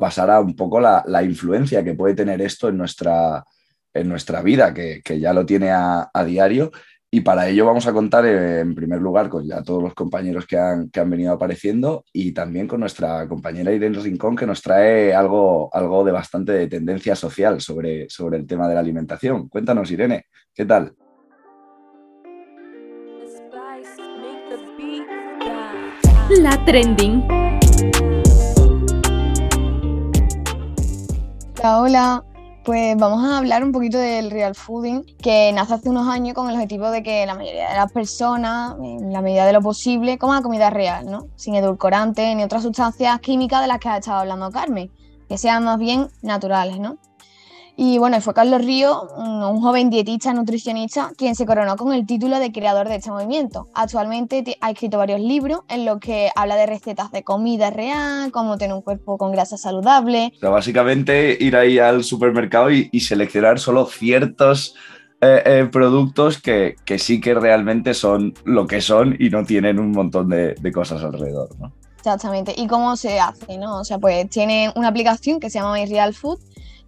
[0.00, 3.44] pasar a un poco la, influencia que puede tener esto en nuestra,
[3.92, 6.72] en nuestra vida, que, ya lo tiene a, a diario
[7.14, 10.46] y para ello vamos a contar eh, en primer lugar con ya todos los compañeros
[10.46, 14.62] que han, que han, venido apareciendo y también con nuestra compañera Irene Rincón que nos
[14.62, 19.50] trae algo, algo de bastante tendencia social sobre, sobre el tema de la alimentación.
[19.50, 20.94] Cuéntanos Irene, ¿qué tal?
[26.40, 27.22] La trending.
[31.58, 32.24] Hola, hola.
[32.64, 36.48] Pues vamos a hablar un poquito del real fooding, que nace hace unos años con
[36.48, 40.16] el objetivo de que la mayoría de las personas, en la medida de lo posible,
[40.16, 41.26] coman comida real, ¿no?
[41.34, 44.92] Sin edulcorantes ni otras sustancias químicas de las que ha estado hablando Carmen,
[45.28, 46.98] que sean más bien naturales, ¿no?
[47.76, 52.38] Y bueno, fue Carlos Río, un, joven dietista nutricionista, quien se coronó con el título
[52.38, 53.68] de creador de este movimiento.
[53.74, 58.58] Actualmente ha escrito varios libros en los que habla de recetas de comida real, cómo
[58.58, 60.32] tener un cuerpo con grasa saludable.
[60.36, 64.74] O sea, básicamente ir ahí al supermercado y, seleccionar solo ciertos
[65.20, 69.92] eh, eh, productos que, sí que realmente son lo que son y no tienen un
[69.92, 71.72] montón de, de cosas alrededor, ¿no?
[71.96, 72.52] Exactamente.
[72.56, 73.56] ¿Y cómo se hace?
[73.58, 73.78] ¿no?
[73.78, 76.40] O sea, pues tiene una aplicación que se llama My Real Food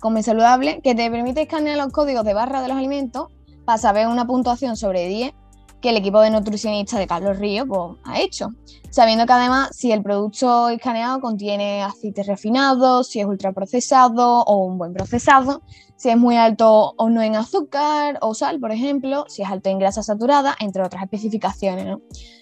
[0.05, 3.29] Come Saludable, que te permite escanear los códigos de barra de los alimentos
[3.65, 5.33] para saber una puntuación sobre 10
[5.81, 8.51] que el equipo de nutricionistas de Carlos Río pues, ha hecho,
[8.91, 14.77] sabiendo que además si el producto escaneado contiene aceites refinados, si es ultraprocesado o un
[14.77, 15.63] buen procesado,
[15.97, 19.71] si es muy alto o no en azúcar o sal, por ejemplo, si es alto
[19.71, 21.97] en grasa saturada, entre otras especificaciones.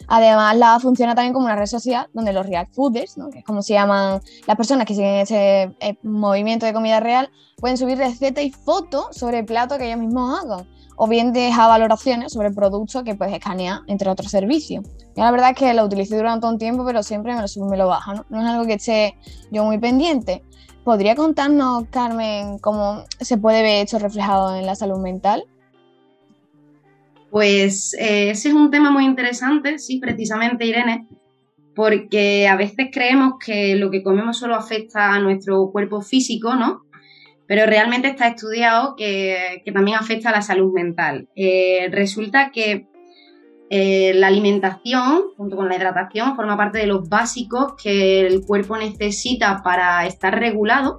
[0.09, 3.63] Además, la funciona también como una red social donde los real fooders, que es como
[3.63, 8.45] se llaman las personas que siguen ese eh, movimiento de comida real, pueden subir recetas
[8.45, 12.55] y fotos sobre el plato que ellos mismos hagan, o bien dejar valoraciones sobre el
[12.55, 14.85] producto que puedes escanear, entre otros servicios.
[15.17, 17.67] Yo la verdad es que lo utilicé durante un tiempo, pero siempre me lo subo
[17.67, 18.27] y me lo baja, ¿no?
[18.29, 19.17] No es algo que esté
[19.51, 20.43] yo muy pendiente.
[20.85, 25.45] ¿Podría contarnos, Carmen, cómo se puede ver esto reflejado en la salud mental?
[27.31, 31.07] Pues eh, ese es un tema muy interesante, sí, precisamente, Irene,
[31.75, 36.83] porque a veces creemos que lo que comemos solo afecta a nuestro cuerpo físico, ¿no?
[37.47, 41.29] Pero realmente está estudiado que, también afecta a la salud mental.
[41.37, 42.89] Eh, resulta que
[43.75, 48.77] eh, la alimentación, junto con la hidratación, forma parte de los básicos que el cuerpo
[48.77, 50.99] necesita para estar regulado.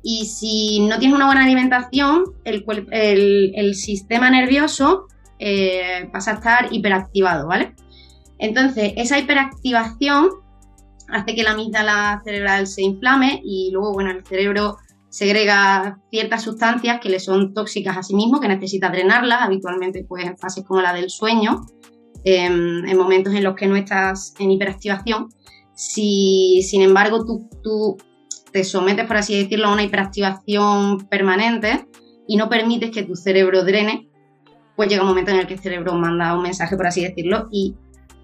[0.00, 5.08] Y si no tienes una buena alimentación, el, sistema nervioso
[5.40, 7.74] eh, pasa a estar hiperactivado, ¿vale?
[8.38, 10.28] Entonces, esa hiperactivación
[11.08, 14.76] hace que la amígdala cerebral se inflame y luego, bueno, el cerebro
[15.08, 20.26] segrega ciertas sustancias que le son tóxicas a sí mismo, que necesita drenarlas, habitualmente pues
[20.26, 21.66] en fases como la del sueño,
[22.24, 25.28] em, en momentos en los que no estás en hiperactivación.
[25.74, 27.24] Si, sin embargo,
[27.62, 27.96] tú,
[28.52, 31.86] te sometes, por así decirlo, a una hiperactivación permanente
[32.26, 34.08] y no permites que tu cerebro drene,
[34.76, 37.48] pues llega un momento en el que el cerebro manda un mensaje, por así decirlo,
[37.50, 37.74] y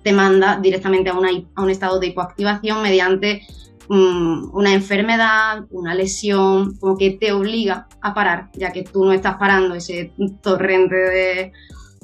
[0.02, 3.42] te manda directamente a, a un estado de hipoactivación mediante
[3.88, 9.12] Mm, una enfermedad, una lesión, como que te obliga a parar, ya que tú no
[9.12, 11.52] estás parando ese torrente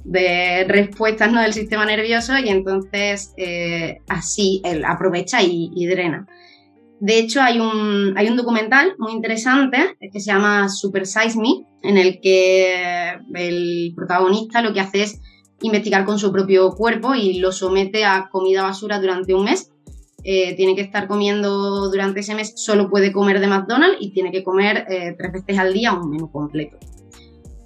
[0.05, 1.41] de, respuestas ¿no?
[1.41, 6.27] del sistema nervioso y entonces eh, así él aprovecha y, drena.
[7.01, 11.65] De hecho, hay un, hay un documental muy interesante que se llama Super Size Me,
[11.83, 15.21] en el que el protagonista lo que hace es
[15.61, 19.71] investigar con su propio cuerpo y lo somete a comida basura durante un mes
[20.25, 24.33] eh, tiene que estar comiendo durante ese mes, solo puede comer de McDonald's y tiene
[24.33, 26.77] que comer eh, tres veces al día un menú completo.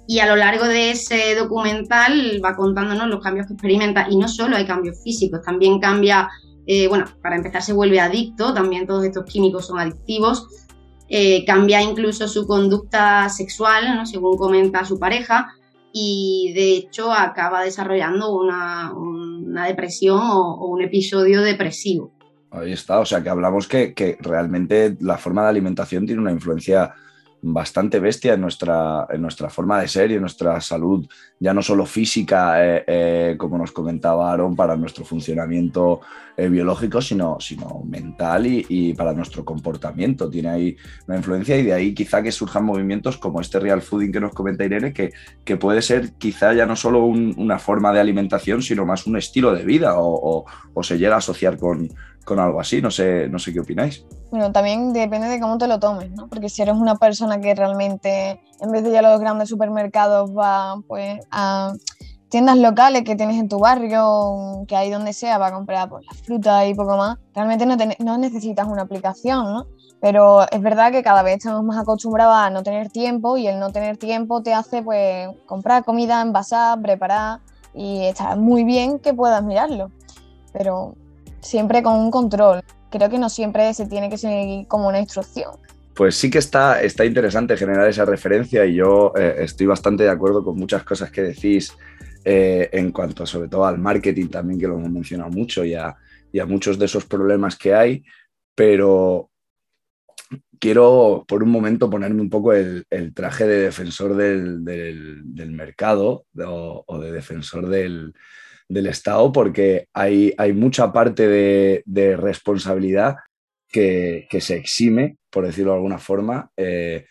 [0.07, 4.27] Y a lo largo de ese documental va contándonos los cambios que experimenta y no
[4.27, 6.29] solo hay cambios físicos, también cambia,
[6.67, 10.47] eh, bueno, para empezar se vuelve adicto, también todos estos químicos son adictivos,
[11.45, 14.05] cambia incluso su conducta sexual, ¿no?
[14.07, 15.53] según comenta su pareja,
[15.93, 18.91] y de hecho acaba desarrollando una,
[19.67, 22.11] depresión o, un episodio depresivo.
[22.53, 26.31] Ahí está, o sea que hablamos que, que realmente la forma de alimentación tiene una
[26.31, 26.93] influencia
[27.43, 31.05] bastante bestia en nuestra, en nuestra forma de ser y en nuestra salud,
[31.39, 35.99] ya no solo física, eh, eh, como nos comentaba Aaron, para nuestro funcionamiento
[36.37, 40.29] eh, biológico, sino, sino mental y, para nuestro comportamiento.
[40.29, 44.11] Tiene ahí una influencia y de ahí quizá que surjan movimientos como este real fooding
[44.11, 45.11] que nos comenta Irene, que,
[45.43, 49.53] que puede ser quizá ya no solo una forma de alimentación, sino más un estilo
[49.53, 50.45] de vida o
[50.81, 51.89] se llega a asociar con,
[52.23, 52.81] con algo así.
[52.81, 54.05] No sé, no sé qué opináis.
[54.31, 56.27] Bueno, también depende de cómo te lo tomes, ¿no?
[56.27, 60.31] Porque si eres una persona que realmente, en vez de ir a los grandes supermercados,
[60.35, 61.73] va pues a
[62.33, 66.03] tiendas locales que tienes en tu barrio, que hay donde sea, va a comprar pues,
[66.03, 69.67] la fruta y poco más, realmente no, no necesitas una aplicación, ¿no?
[70.01, 73.59] Pero es verdad que cada vez estamos más acostumbrados a no tener tiempo y el
[73.59, 77.41] no tener tiempo te hace pues comprar comida, envasar, preparar
[77.75, 79.91] y está muy bien que puedas mirarlo.
[80.51, 80.95] Pero
[81.43, 82.61] siempre con un control.
[82.89, 85.51] Creo que no siempre se tiene que seguir como una instrucción.
[85.93, 90.09] Pues sí que está, está interesante generar esa referencia y yo eh, estoy bastante de
[90.09, 91.73] acuerdo con muchas cosas que decís
[92.25, 95.95] eh, en cuanto sobre todo al marketing también, que lo hemos mencionado mucho y a,
[96.47, 98.03] muchos de esos problemas que hay,
[98.55, 99.29] pero
[100.57, 104.61] quiero por un momento ponerme un poco el, traje de defensor del,
[105.51, 108.13] mercado o, de defensor del,
[108.73, 113.17] del Estado porque hay, hay mucha parte de, responsabilidad
[113.69, 117.05] que, se exime, por decirlo de alguna forma, eh,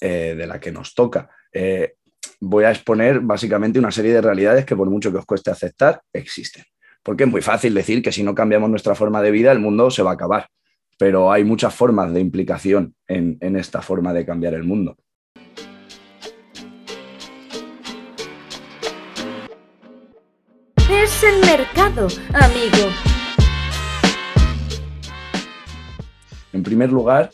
[0.00, 1.30] eh, de la que nos toca.
[1.52, 1.94] Eh,
[2.40, 6.00] voy a exponer básicamente una serie de realidades que por mucho que os cueste aceptar,
[6.12, 6.64] existen.
[7.02, 9.90] Porque es muy fácil decir que si no cambiamos nuestra forma de vida, el mundo
[9.90, 10.48] se va a acabar.
[10.98, 14.98] Pero hay muchas formas de implicación en esta forma de cambiar el mundo.
[21.30, 22.90] El mercado, amigo.
[26.52, 27.30] En primer lugar,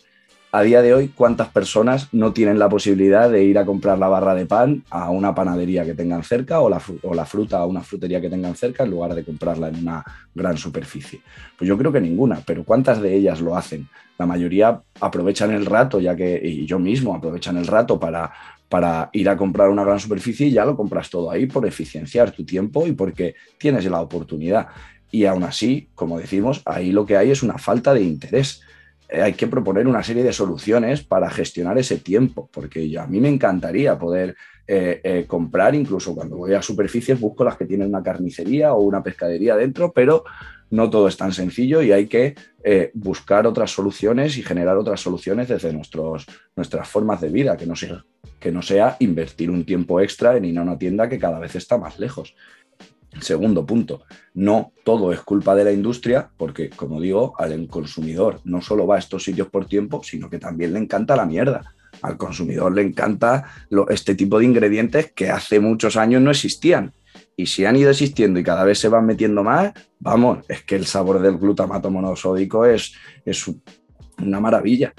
[0.52, 4.08] a día de hoy, ¿cuántas personas no tienen la posibilidad de ir a comprar la
[4.08, 6.78] barra de pan a una panadería que tengan cerca o la,
[7.24, 10.04] fruta a una frutería que tengan cerca en lugar de comprarla en una
[10.34, 11.20] gran superficie?
[11.56, 13.88] Pues yo creo que ninguna, pero ¿cuántas de ellas lo hacen?
[14.18, 18.32] La mayoría aprovechan el rato, ya que, y yo mismo aprovechan el rato para,
[18.68, 22.32] para ir a comprar una gran superficie y ya lo compras todo ahí por eficienciar
[22.32, 24.68] tu tiempo y porque tienes la oportunidad.
[25.10, 28.62] Y aún así, como decimos, ahí lo que hay es una falta de interés.
[29.08, 33.20] Eh, hay que proponer una serie de soluciones para gestionar ese tiempo, porque a mí
[33.20, 37.88] me encantaría poder eh, eh, comprar, incluso cuando voy a superficies, busco las que tienen
[37.88, 40.24] una carnicería o una pescadería dentro, pero
[40.70, 42.34] no todo es tan sencillo y hay que
[42.94, 46.26] buscar otras soluciones y generar otras soluciones desde nuestros,
[46.56, 48.04] nuestras formas de vida, que no sea
[48.40, 51.54] que no sea invertir un tiempo extra en ir a una tienda que cada vez
[51.56, 52.34] está más lejos.
[53.20, 54.02] Segundo punto,
[54.34, 58.96] no todo es culpa de la industria, porque como digo, al consumidor no solo va
[58.96, 61.74] a estos sitios por tiempo, sino que también le encanta la mierda.
[62.02, 63.44] Al consumidor le encanta
[63.88, 66.92] este tipo de ingredientes que hace muchos años no existían.
[67.36, 70.76] Y si han ido existiendo y cada vez se van metiendo más, vamos, es que
[70.76, 73.44] el sabor del glutamato monosódico es, es
[74.18, 74.94] una maravilla.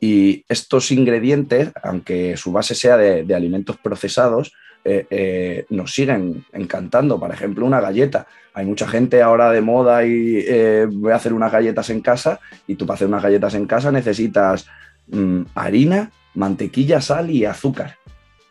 [0.00, 4.52] Y estos ingredientes, aunque su base sea de, alimentos procesados,
[4.84, 7.18] eh, eh, nos siguen encantando.
[7.18, 8.26] Por ejemplo, una galleta.
[8.52, 12.40] Hay mucha gente ahora de moda y eh, voy a hacer unas galletas en casa
[12.66, 14.66] y tú para hacer unas galletas en casa necesitas
[15.08, 17.96] mm, harina, mantequilla, sal y azúcar.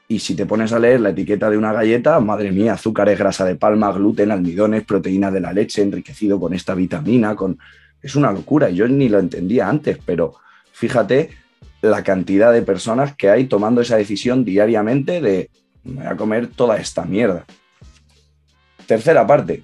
[0.07, 3.45] Y si te pones a leer la etiqueta de una galleta, madre mía, azúcares, grasa
[3.45, 7.57] de palma, gluten, almidones, proteína de la leche, enriquecido con esta vitamina, con...
[8.01, 10.35] Es una locura, yo ni lo entendía antes, pero
[10.71, 11.31] fíjate
[11.81, 15.49] la cantidad de personas que hay tomando esa decisión diariamente de
[15.83, 17.45] me voy a comer toda esta mierda.
[18.85, 19.63] Tercera parte,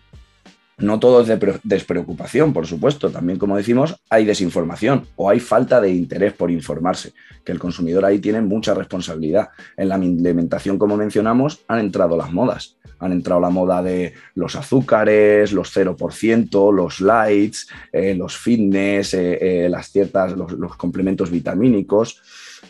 [0.81, 3.09] no todo es de despreocupación, por supuesto.
[3.09, 7.13] También, como decimos, hay desinformación o hay falta de interés por informarse,
[7.45, 9.49] que el consumidor ahí tiene mucha responsabilidad.
[9.77, 14.55] En la alimentación, como mencionamos, han entrado las modas han entrado la moda de los
[14.55, 22.21] azúcares, los 0%, los lights, eh, los fitness, eh, eh, las ciertas, los, complementos vitamínicos.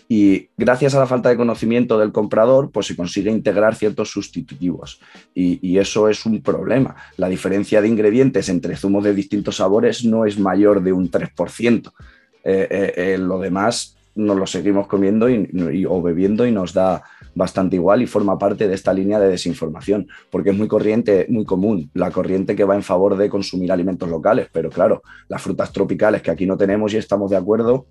[0.08, 5.00] Y gracias a la falta de conocimiento del comprador, pues se consigue integrar ciertos sustitutivos.
[5.34, 6.96] Y, eso es un problema.
[7.18, 11.92] La diferencia de ingredientes entre zumos de distintos sabores no es mayor de un 3%.
[13.20, 15.28] lo demás nos lo seguimos comiendo
[15.88, 20.08] o bebiendo y nos da bastante igual y forma parte de esta línea de desinformación,
[20.30, 24.10] porque es muy corriente, muy común la corriente que va en favor de consumir alimentos
[24.10, 27.86] locales, pero claro, las frutas tropicales que aquí no tenemos y estamos de acuerdo,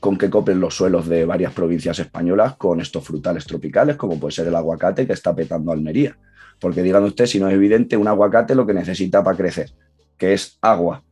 [0.00, 4.32] con que coplen los suelos de varias provincias españolas con estos frutales tropicales, como puede
[4.32, 6.16] ser el aguacate que está petando Almería.
[6.60, 9.70] Porque digan ustedes, si no es evidente, un aguacate lo que necesita para crecer,
[10.16, 11.02] que es agua.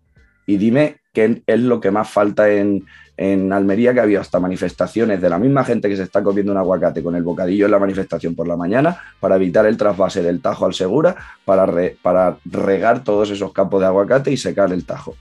[0.47, 2.85] Y dime qué es lo que más falta en,
[3.19, 6.59] Almería, que ha habido hasta manifestaciones de la misma gente que se está comiendo un
[6.59, 10.43] aguacate con el bocadillo en la manifestación por la mañana para evitar el trasvase del
[10.43, 11.67] Tajo al Segura, para,
[12.03, 15.17] para regar todos esos campos de aguacate y secar el Tajo.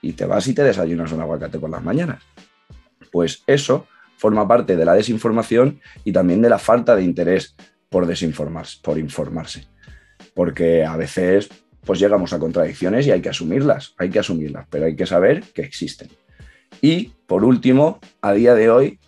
[0.00, 2.22] Y te vas y te desayunas un aguacate por las mañanas.
[3.10, 7.56] Pues eso forma parte de la desinformación y también de la falta de interés
[7.88, 9.66] por desinformarse, por informarse.
[10.34, 11.48] Porque a veces
[11.84, 15.42] pues llegamos a contradicciones y hay que asumirlas, hay que asumirlas, pero hay que saber
[15.54, 16.08] que existen.
[16.80, 19.00] Y por último, a día de hoy,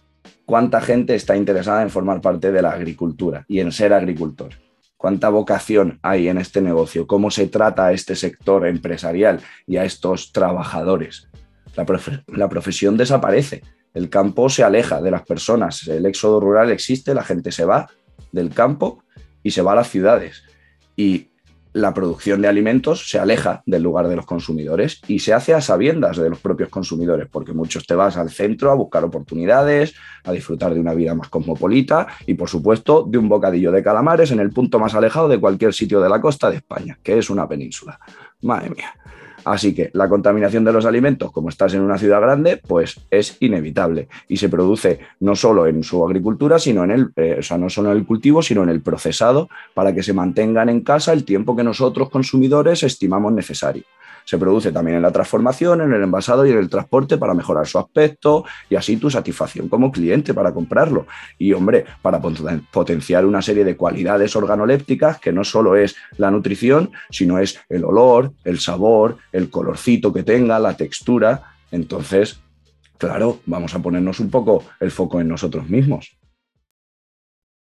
[0.47, 4.55] ¿cuánta gente está interesada en formar parte de la agricultura y en ser agricultor?
[4.97, 7.07] ¿Cuánta vocación hay en este negocio?
[7.07, 11.29] ¿Cómo se trata a este sector empresarial y a estos trabajadores?
[11.77, 11.85] La,
[12.29, 13.63] la profesión desaparece
[13.95, 17.89] el campo se aleja de las personas, el éxodo rural existe, la gente se va
[18.33, 19.03] del campo
[19.43, 20.43] y se va a las ciudades.
[20.97, 21.29] Y
[21.75, 25.61] la producción de alimentos se aleja del lugar de los consumidores y se hace a
[25.61, 30.33] sabiendas de los propios consumidores, porque muchos te vas al centro a buscar oportunidades, a
[30.33, 34.41] disfrutar de una vida más cosmopolita y, por supuesto, de un bocadillo de calamares en
[34.41, 37.49] el punto más alejado de cualquier sitio de la costa de España, que es una
[37.49, 37.99] península.
[38.43, 38.95] Madre mía.
[39.45, 43.37] Así que la contaminación de los alimentos, como estás en una ciudad grande, pues es
[43.41, 44.09] inevitable.
[44.29, 47.69] Y se produce no solo en su agricultura, sino en el, eh, o sea, no
[47.69, 51.25] solo en el cultivo, sino en el procesado para que se mantengan en casa el
[51.25, 53.85] tiempo que nosotros consumidores estimamos necesario
[54.25, 57.67] se produce también en la transformación, en el envasado y en el transporte para mejorar
[57.67, 61.07] su aspecto y así tu satisfacción como cliente para comprarlo.
[61.39, 66.91] Y hombre, para potenciar una serie de cualidades organolépticas que no solo es la nutrición,
[67.11, 71.55] sino es el olor, el sabor, el colorcito que tenga, la textura.
[71.71, 72.41] Entonces,
[72.99, 76.17] claro, vamos a ponernos un poco el foco en nosotros mismos.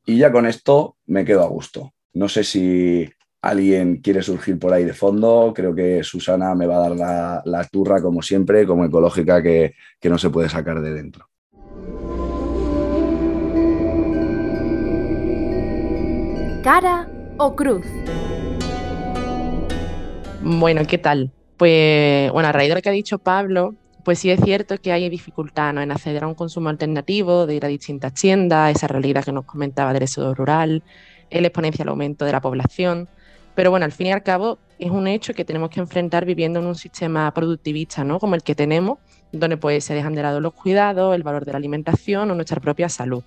[0.06, 1.92] Y ya con esto me quedo a gusto.
[2.12, 3.08] No sé si
[3.42, 5.52] alguien quiere surgir por ahí de fondo.
[5.54, 10.08] Creo que Susana me va a dar la, turra, como siempre, como ecológica que, que
[10.08, 11.26] no se puede sacar de dentro.
[16.62, 17.86] Cara o cruz.
[20.42, 21.32] Bueno, ¿qué tal?
[21.56, 23.74] Pues bueno, a raíz de lo que ha dicho Pablo,
[24.04, 27.64] pues sí es cierto que hay dificultad en acceder a un consumo alternativo, de ir
[27.64, 30.82] a distintas tiendas, esa realidad que nos comentaba del éxodo rural,
[31.28, 33.08] el exponencial aumento de la población.
[33.60, 36.60] Pero bueno, al fin y al cabo es un hecho que tenemos que enfrentar viviendo
[36.60, 38.18] en un sistema productivista, ¿no?
[38.18, 39.00] Como el que tenemos,
[39.32, 42.58] donde pues se dejan de lado los cuidados, el valor de la alimentación o nuestra
[42.58, 43.22] propia salud.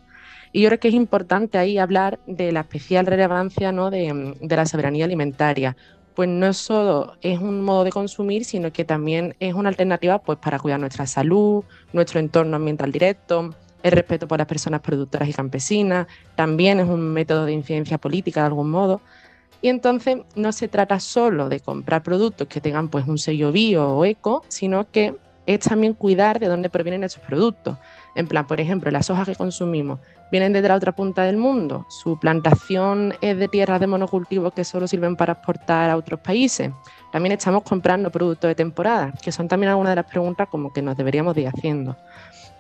[0.51, 3.91] Y yo creo que es importante ahí hablar de la especial relevancia ¿no?
[3.91, 5.77] de, de la soberanía alimentaria,
[6.15, 10.39] pues no solo es un modo de consumir, sino que también es una alternativa pues,
[10.39, 13.51] para cuidar nuestra salud, nuestro entorno ambiental directo,
[13.83, 18.39] el respeto por las personas productoras y campesinas, también es un método de incidencia política
[18.39, 19.01] de algún modo.
[19.63, 23.91] Y entonces no se trata solo de comprar productos que tengan pues un sello bio
[23.91, 27.78] o eco, sino que es también cuidar de dónde provienen esos productos.
[28.13, 29.99] En plan, por ejemplo, las hojas que consumimos
[30.34, 34.65] vienen desde la otra punta del mundo, su plantación es de tierras de monocultivo que
[34.65, 36.69] solo sirven para exportar a otros países.
[37.13, 40.82] También estamos comprando productos de temporada, que son también algunas de las preguntas como que
[40.82, 41.95] nos deberíamos de ir haciendo.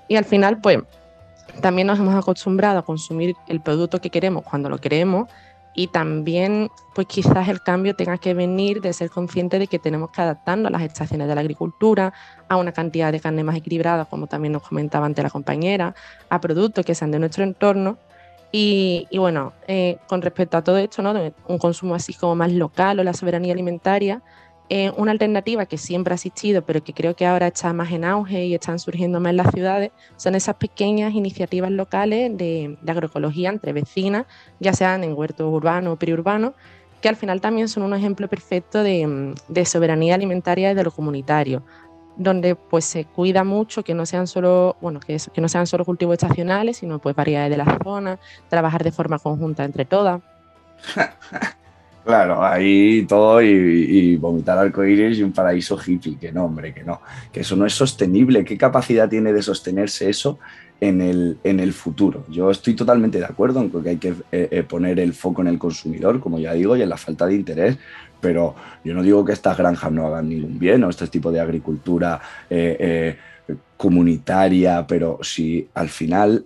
[0.07, 0.79] Y al final, pues,
[1.59, 5.27] también nos hemos acostumbrado a consumir el producto que queremos cuando lo queremos
[5.75, 10.11] y también pues quizás el cambio tenga que venir de ser consciente de que tenemos
[10.11, 12.13] que adaptarnos a las estaciones de la agricultura,
[12.47, 15.95] a una cantidad de carne más equilibrada, como también nos comentaba antes la compañera,
[16.29, 17.97] a productos que sean de nuestro entorno.
[18.55, 21.15] Y, bueno, eh, con respecto a todo esto, ¿no?
[21.47, 24.21] un consumo así como más local o la soberanía alimentaria,
[24.75, 28.03] eh, una alternativa que siempre ha existido, pero que creo que ahora está más en
[28.03, 33.49] auge y están surgiendo más en las ciudades, son esas pequeñas iniciativas locales de, agroecología
[33.49, 34.25] entre vecinas,
[34.59, 36.53] ya sean en huertos urbanos o periurbanos,
[37.01, 41.61] que al final también son un ejemplo perfecto de, soberanía alimentaria y de lo comunitario,
[42.17, 45.85] donde pues se cuida mucho que no sean solo, bueno, que, que no sean solo
[45.85, 48.17] cultivos estacionales, sino pues variedades de la zona,
[48.49, 50.19] trabajar de forma conjunta entre todas.
[52.03, 56.83] Claro, ahí todo y, y, vomitar arcoíris y un paraíso hippie, que no, hombre, que
[56.83, 56.99] no,
[57.31, 58.43] que eso no es sostenible.
[58.43, 60.37] ¿Qué capacidad tiene de sostenerse eso
[60.81, 62.25] en el, en el futuro?
[62.29, 65.47] Yo estoy totalmente de acuerdo en que hay que eh, eh, poner el foco en
[65.47, 67.77] el consumidor, como ya digo, y en la falta de interés,
[68.19, 71.39] pero yo no digo que estas granjas no hagan ningún bien o este tipo de
[71.39, 73.15] agricultura eh,
[73.77, 76.45] comunitaria, pero si al final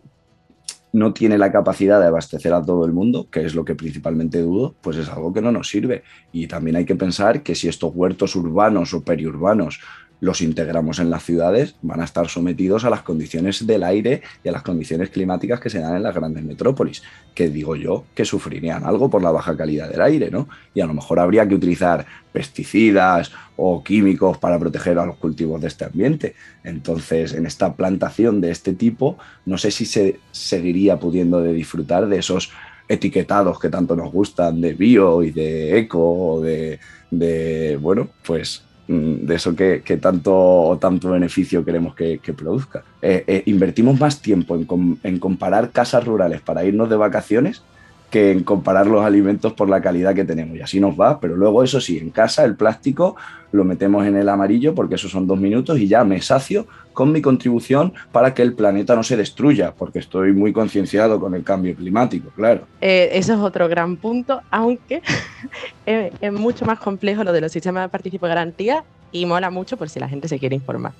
[0.98, 4.42] no tiene la capacidad de abastecer a todo el mundo, que es lo que principalmente
[4.42, 6.04] dudo, pues es algo que no nos sirve.
[6.32, 9.80] Y también hay que pensar que si estos huertos urbanos o periurbanos
[10.20, 14.50] los integramos en las ciudades, van a estar sometidos a las condiciones del aire y
[14.50, 17.04] a las condiciones climáticas que se dan en las grandes metrópolis,
[17.36, 20.48] que digo yo que sufrirían algo por la baja calidad del aire, ¿no?
[20.74, 25.62] Y a lo mejor habría que utilizar pesticidas o químicos para proteger a los cultivos
[25.62, 26.36] de este ambiente.
[26.64, 32.08] Entonces, en esta plantación de este tipo, no sé si se seguiría pudiendo de disfrutar
[32.08, 32.52] de esos
[32.90, 36.80] etiquetados que tanto nos gustan de bio y de eco o de,
[37.12, 42.84] de bueno, pues de eso que, tanto, tanto beneficio queremos que, produzca.
[43.02, 47.64] Eh, eh, invertimos más tiempo en, en, comparar casas rurales para irnos de vacaciones
[48.10, 50.56] que en comparar los alimentos por la calidad que tenemos.
[50.58, 53.16] Y así nos va, pero luego eso sí, en casa el plástico
[53.52, 57.12] lo metemos en el amarillo porque esos son dos minutos y ya me sacio con
[57.12, 61.44] mi contribución para que el planeta no se destruya, porque estoy muy concienciado con el
[61.44, 62.62] cambio climático, claro.
[62.82, 65.02] Eh, eso es otro gran punto, aunque
[65.86, 69.78] es, mucho más complejo lo de los sistemas de participación y garantía y mola mucho
[69.78, 70.94] por si la gente se quiere informar.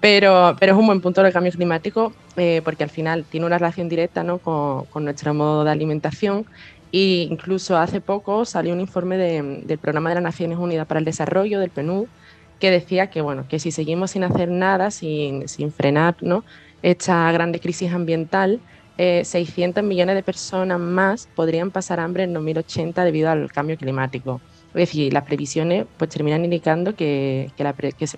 [0.00, 3.58] Pero, pero es un buen punto el cambio climático eh, porque al final tiene una
[3.58, 4.38] relación directa ¿no?
[4.38, 6.46] con, nuestro modo de alimentación
[6.92, 11.04] e incluso hace poco salió un informe del Programa de las Naciones Unidas para el
[11.04, 12.06] Desarrollo, del PNUD,
[12.60, 16.44] que decía que, bueno, que si seguimos sin hacer nada, sin, sin frenar ¿no?
[16.82, 18.60] esta grande crisis ambiental,
[18.96, 24.40] 600 eh, millones de personas más podrían pasar hambre en 2080 debido al cambio climático.
[24.78, 27.50] Es decir, las previsiones pues, terminan indicando que,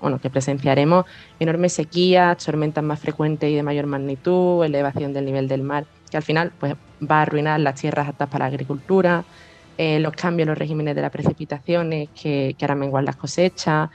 [0.03, 1.07] bueno, que presenciaremos
[1.39, 6.19] enormes sequías, tormentas más frecuentes y de mayor magnitud, elevación del nivel del mar, que
[6.19, 6.75] al final pues,
[7.11, 9.25] va a arruinar las tierras aptas para la agricultura,
[9.79, 13.89] eh, los cambios en los regímenes de las precipitaciones que, que harán menguar las cosechas,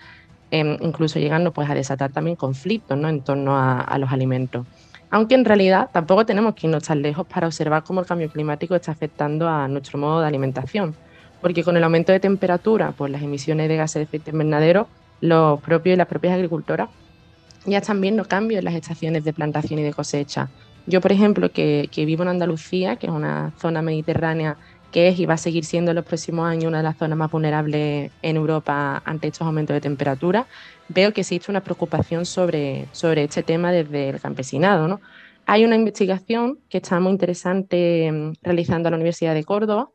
[0.50, 3.10] em, incluso llegando pues, a desatar también conflictos ¿no?
[3.10, 4.66] en torno a los alimentos.
[5.12, 8.74] Aunque en realidad tampoco tenemos que irnos tan lejos para observar cómo el cambio climático
[8.74, 10.96] está afectando a nuestro modo de alimentación
[11.46, 14.88] porque con el aumento de temperatura, pues las emisiones de gases de efecto invernadero,
[15.22, 16.90] los propios y las propias agricultoras
[17.68, 20.50] ya están viendo cambios en las estaciones de plantación y de cosecha.
[20.88, 24.58] Yo, por ejemplo, que, vivo en Andalucía, que es una zona mediterránea
[24.92, 27.16] que es y va a seguir siendo en los próximos años una de las zonas
[27.16, 30.48] más vulnerables en Europa ante estos aumentos de temperatura,
[30.90, 34.88] veo que existe una preocupación sobre, sobre este tema desde el campesinado.
[34.88, 35.00] ¿no?
[35.46, 39.90] Hay una investigación que está muy interesante mm, realizando a la Universidad de Córdoba,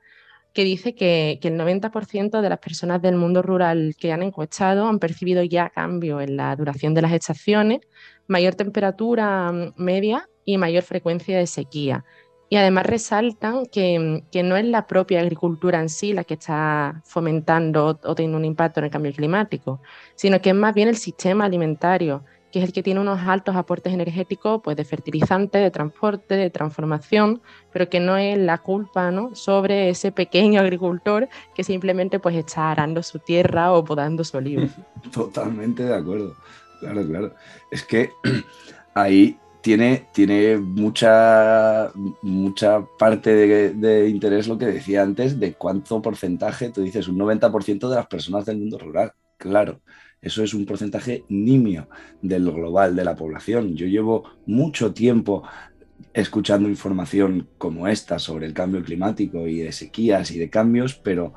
[0.52, 4.98] que dice que, el 90% de las personas del mundo rural que han encuestado han
[4.98, 7.80] percibido ya cambio en la duración de las estaciones,
[8.26, 12.04] mayor temperatura mm, media y mayor frecuencia de sequía.
[12.48, 17.00] Y además resaltan que, que, no es la propia agricultura en sí la que está
[17.04, 19.80] fomentando o teniendo un impacto en el cambio climático,
[20.16, 23.56] sino que es más bien el sistema alimentario que es el que tiene unos altos
[23.56, 27.40] aportes energéticos pues, de fertilizante, de transporte, de transformación,
[27.72, 29.34] pero que no es la culpa ¿no?
[29.34, 34.66] sobre ese pequeño agricultor que simplemente pues, está arando su tierra o podando su olivo.
[35.12, 36.34] Totalmente de acuerdo,
[36.80, 37.34] claro, claro.
[37.70, 38.10] Es que
[38.94, 41.92] ahí tiene, tiene mucha,
[42.22, 47.18] mucha parte de, de, interés lo que decía antes de cuánto porcentaje, tú dices, un
[47.18, 49.80] 90% de las personas del mundo rural, claro.
[50.22, 51.88] Eso es un porcentaje nimio
[52.20, 53.74] del global de la población.
[53.74, 55.44] Yo llevo mucho tiempo
[56.12, 61.32] escuchando información como esta sobre el cambio climático y de sequías y de cambios, pero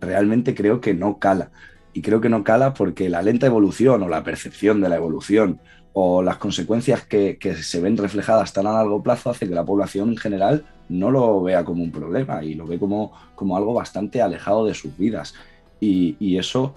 [0.00, 1.52] realmente creo que no cala.
[1.92, 5.60] Y creo que no cala porque la lenta evolución o la percepción de la evolución
[5.92, 10.08] o las consecuencias que, se ven reflejadas tan a largo plazo hace que la población
[10.08, 14.20] en general no lo vea como un problema y lo ve como, como algo bastante
[14.20, 15.34] alejado de sus vidas.
[15.78, 16.74] Y, y eso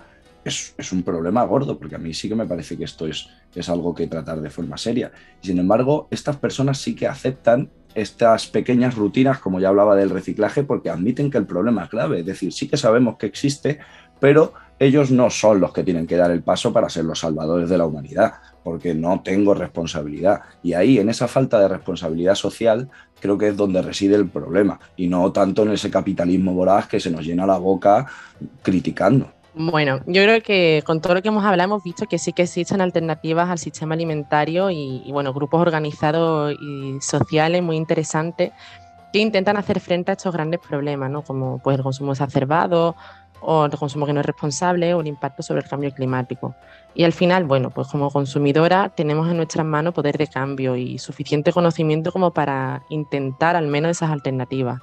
[0.49, 3.69] es, un problema gordo, porque a mí sí que me parece que esto es, es
[3.69, 5.11] algo que tratar de forma seria.
[5.41, 10.63] Sin embargo, estas personas sí que aceptan estas pequeñas rutinas, como ya hablaba del reciclaje,
[10.63, 12.19] porque admiten que el problema es grave.
[12.19, 13.79] Es decir, sí que sabemos que existe,
[14.19, 17.69] pero ellos no son los que tienen que dar el paso para ser los salvadores
[17.69, 18.33] de la humanidad,
[18.63, 20.41] porque no tengo responsabilidad.
[20.61, 22.87] Y ahí, en esa falta de responsabilidad social,
[23.19, 26.99] creo que es donde reside el problema, y no tanto en ese capitalismo voraz que
[26.99, 28.05] se nos llena la boca
[28.61, 29.31] criticando.
[29.59, 32.43] Bueno, yo creo que con todo lo que hemos hablado hemos visto que sí que
[32.43, 38.51] existen alternativas al sistema alimentario y, bueno, grupos organizados y sociales muy interesantes
[39.11, 41.23] que intentan hacer frente a estos grandes problemas, ¿no?
[41.23, 42.95] Como pues, el consumo exacerbado
[43.41, 46.53] o el consumo que no es responsable o el impacto sobre el cambio climático.
[46.93, 50.99] Y al final, bueno, pues como consumidora tenemos en nuestras manos poder de cambio y
[50.99, 54.81] suficiente conocimiento como para intentar al menos esas alternativas.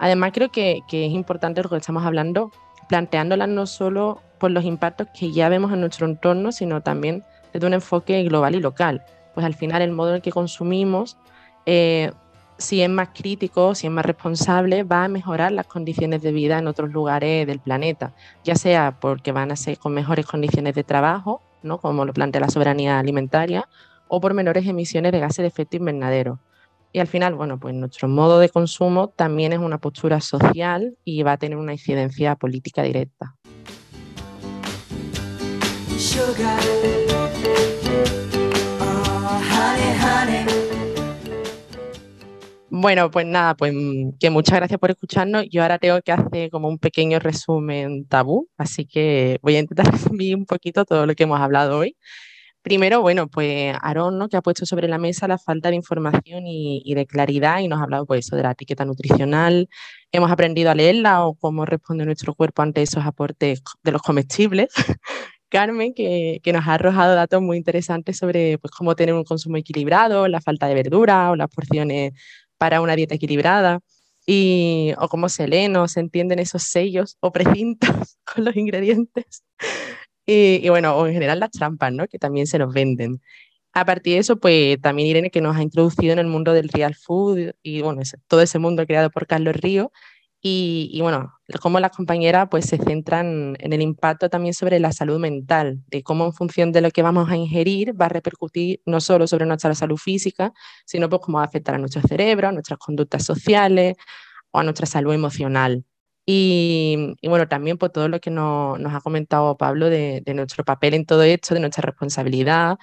[0.00, 2.50] Además, creo que, que es importante lo que estamos hablando,
[2.92, 7.24] planteándolas no solo por los impactos que ya vemos en nuestro entorno, sino también
[7.54, 9.02] desde un enfoque global y local.
[9.32, 11.16] Pues al final el modo en el que consumimos,
[11.64, 12.12] eh,
[12.58, 16.58] si es más crítico, si es más responsable, va a mejorar las condiciones de vida
[16.58, 18.12] en otros lugares del planeta,
[18.44, 21.78] ya sea porque van a ser con mejores condiciones de trabajo ¿no?
[21.78, 23.66] como lo plantea la soberanía alimentaria,
[24.08, 26.40] o por menores emisiones de gases de efecto invernadero.
[26.94, 31.22] Y al final, bueno, pues nuestro modo de consumo también es una postura social y
[31.22, 33.34] va a tener una incidencia política directa.
[42.68, 43.72] Bueno, pues nada, pues
[44.18, 45.44] que muchas gracias por escucharnos.
[45.50, 49.86] Yo ahora tengo que hacer como un pequeño resumen tabú, así que voy a intentar
[49.92, 51.96] resumir un poquito todo lo que hemos hablado hoy.
[52.62, 54.28] Primero, bueno, pues Aarón, ¿no?
[54.28, 57.80] que ha puesto sobre la mesa la falta de información y, de claridad y nos
[57.80, 59.68] ha hablado pues, eso de la etiqueta nutricional.
[60.12, 64.68] Hemos aprendido a leerla o cómo responde nuestro cuerpo ante esos aportes de los comestibles.
[65.48, 69.56] Carmen, que, que, nos ha arrojado datos muy interesantes sobre pues, cómo tener un consumo
[69.58, 72.12] equilibrado, la falta de verdura o las porciones
[72.58, 73.80] para una dieta equilibrada
[74.26, 77.90] y, o cómo se leen o se entienden esos sellos o precintos
[78.34, 79.42] con los ingredientes.
[80.26, 82.06] Y, bueno, o en general las trampas, ¿no?
[82.06, 83.20] Que también se nos venden.
[83.74, 86.68] A partir de eso, pues también Irene que nos ha introducido en el mundo del
[86.70, 89.92] real food y bueno, todo ese mundo creado por Carlos Río
[90.42, 95.18] y, bueno, cómo las compañeras pues se centran en el impacto también sobre la salud
[95.20, 99.00] mental, de cómo en función de lo que vamos a ingerir va a repercutir no
[99.00, 100.52] solo sobre nuestra salud física,
[100.86, 103.96] sino pues cómo va a afectar a nuestro cerebro, a nuestras conductas sociales
[104.52, 105.84] o a nuestra salud emocional.
[106.24, 110.94] Y, bueno, también por todo lo que nos, ha comentado Pablo de, de, nuestro papel
[110.94, 112.78] en todo esto, de nuestra responsabilidad,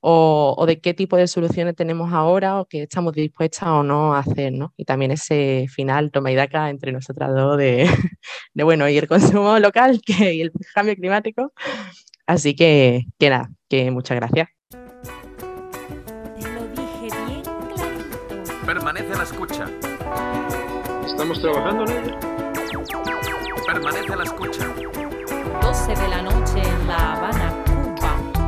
[0.00, 4.20] o, de qué tipo de soluciones tenemos ahora o qué estamos dispuestas o no a
[4.20, 4.72] hacer, ¿no?
[4.76, 7.86] Y también ese final toma y daca entre nosotras dos de,
[8.54, 11.52] de, bueno, y el consumo local que, y el cambio climático.
[12.26, 14.48] Así que, que nada, que muchas gracias.
[14.70, 14.78] Te
[16.48, 18.66] lo dije bien clarito.
[18.66, 19.66] Permanece a la escucha.
[21.04, 22.29] ¿Estamos trabajando en ello?
[23.72, 24.66] Permanece a la escucha.
[25.62, 27.54] 12 de la noche en La Habana,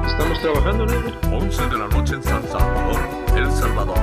[0.05, 1.17] ¿Estamos trabajando en ello?
[1.31, 3.01] 11 de la noche en San Salvador,
[3.37, 3.99] El Salvador.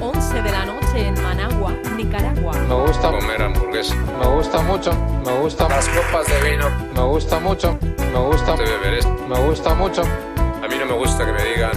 [0.00, 2.52] 11 de la noche en Managua, Nicaragua.
[2.52, 3.94] Me gusta comer hamburguesa.
[4.20, 4.92] Me gusta mucho.
[5.24, 6.68] Me gusta las copas de vino.
[6.94, 7.78] Me gusta mucho.
[8.12, 9.16] Me gusta beber esto.
[9.26, 10.02] Me gusta mucho.
[10.02, 11.72] A mí no me gusta que me digan.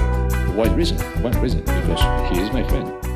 [0.58, 0.98] Why reason?
[1.24, 1.62] Why reason?
[1.62, 3.07] Because he is my friend.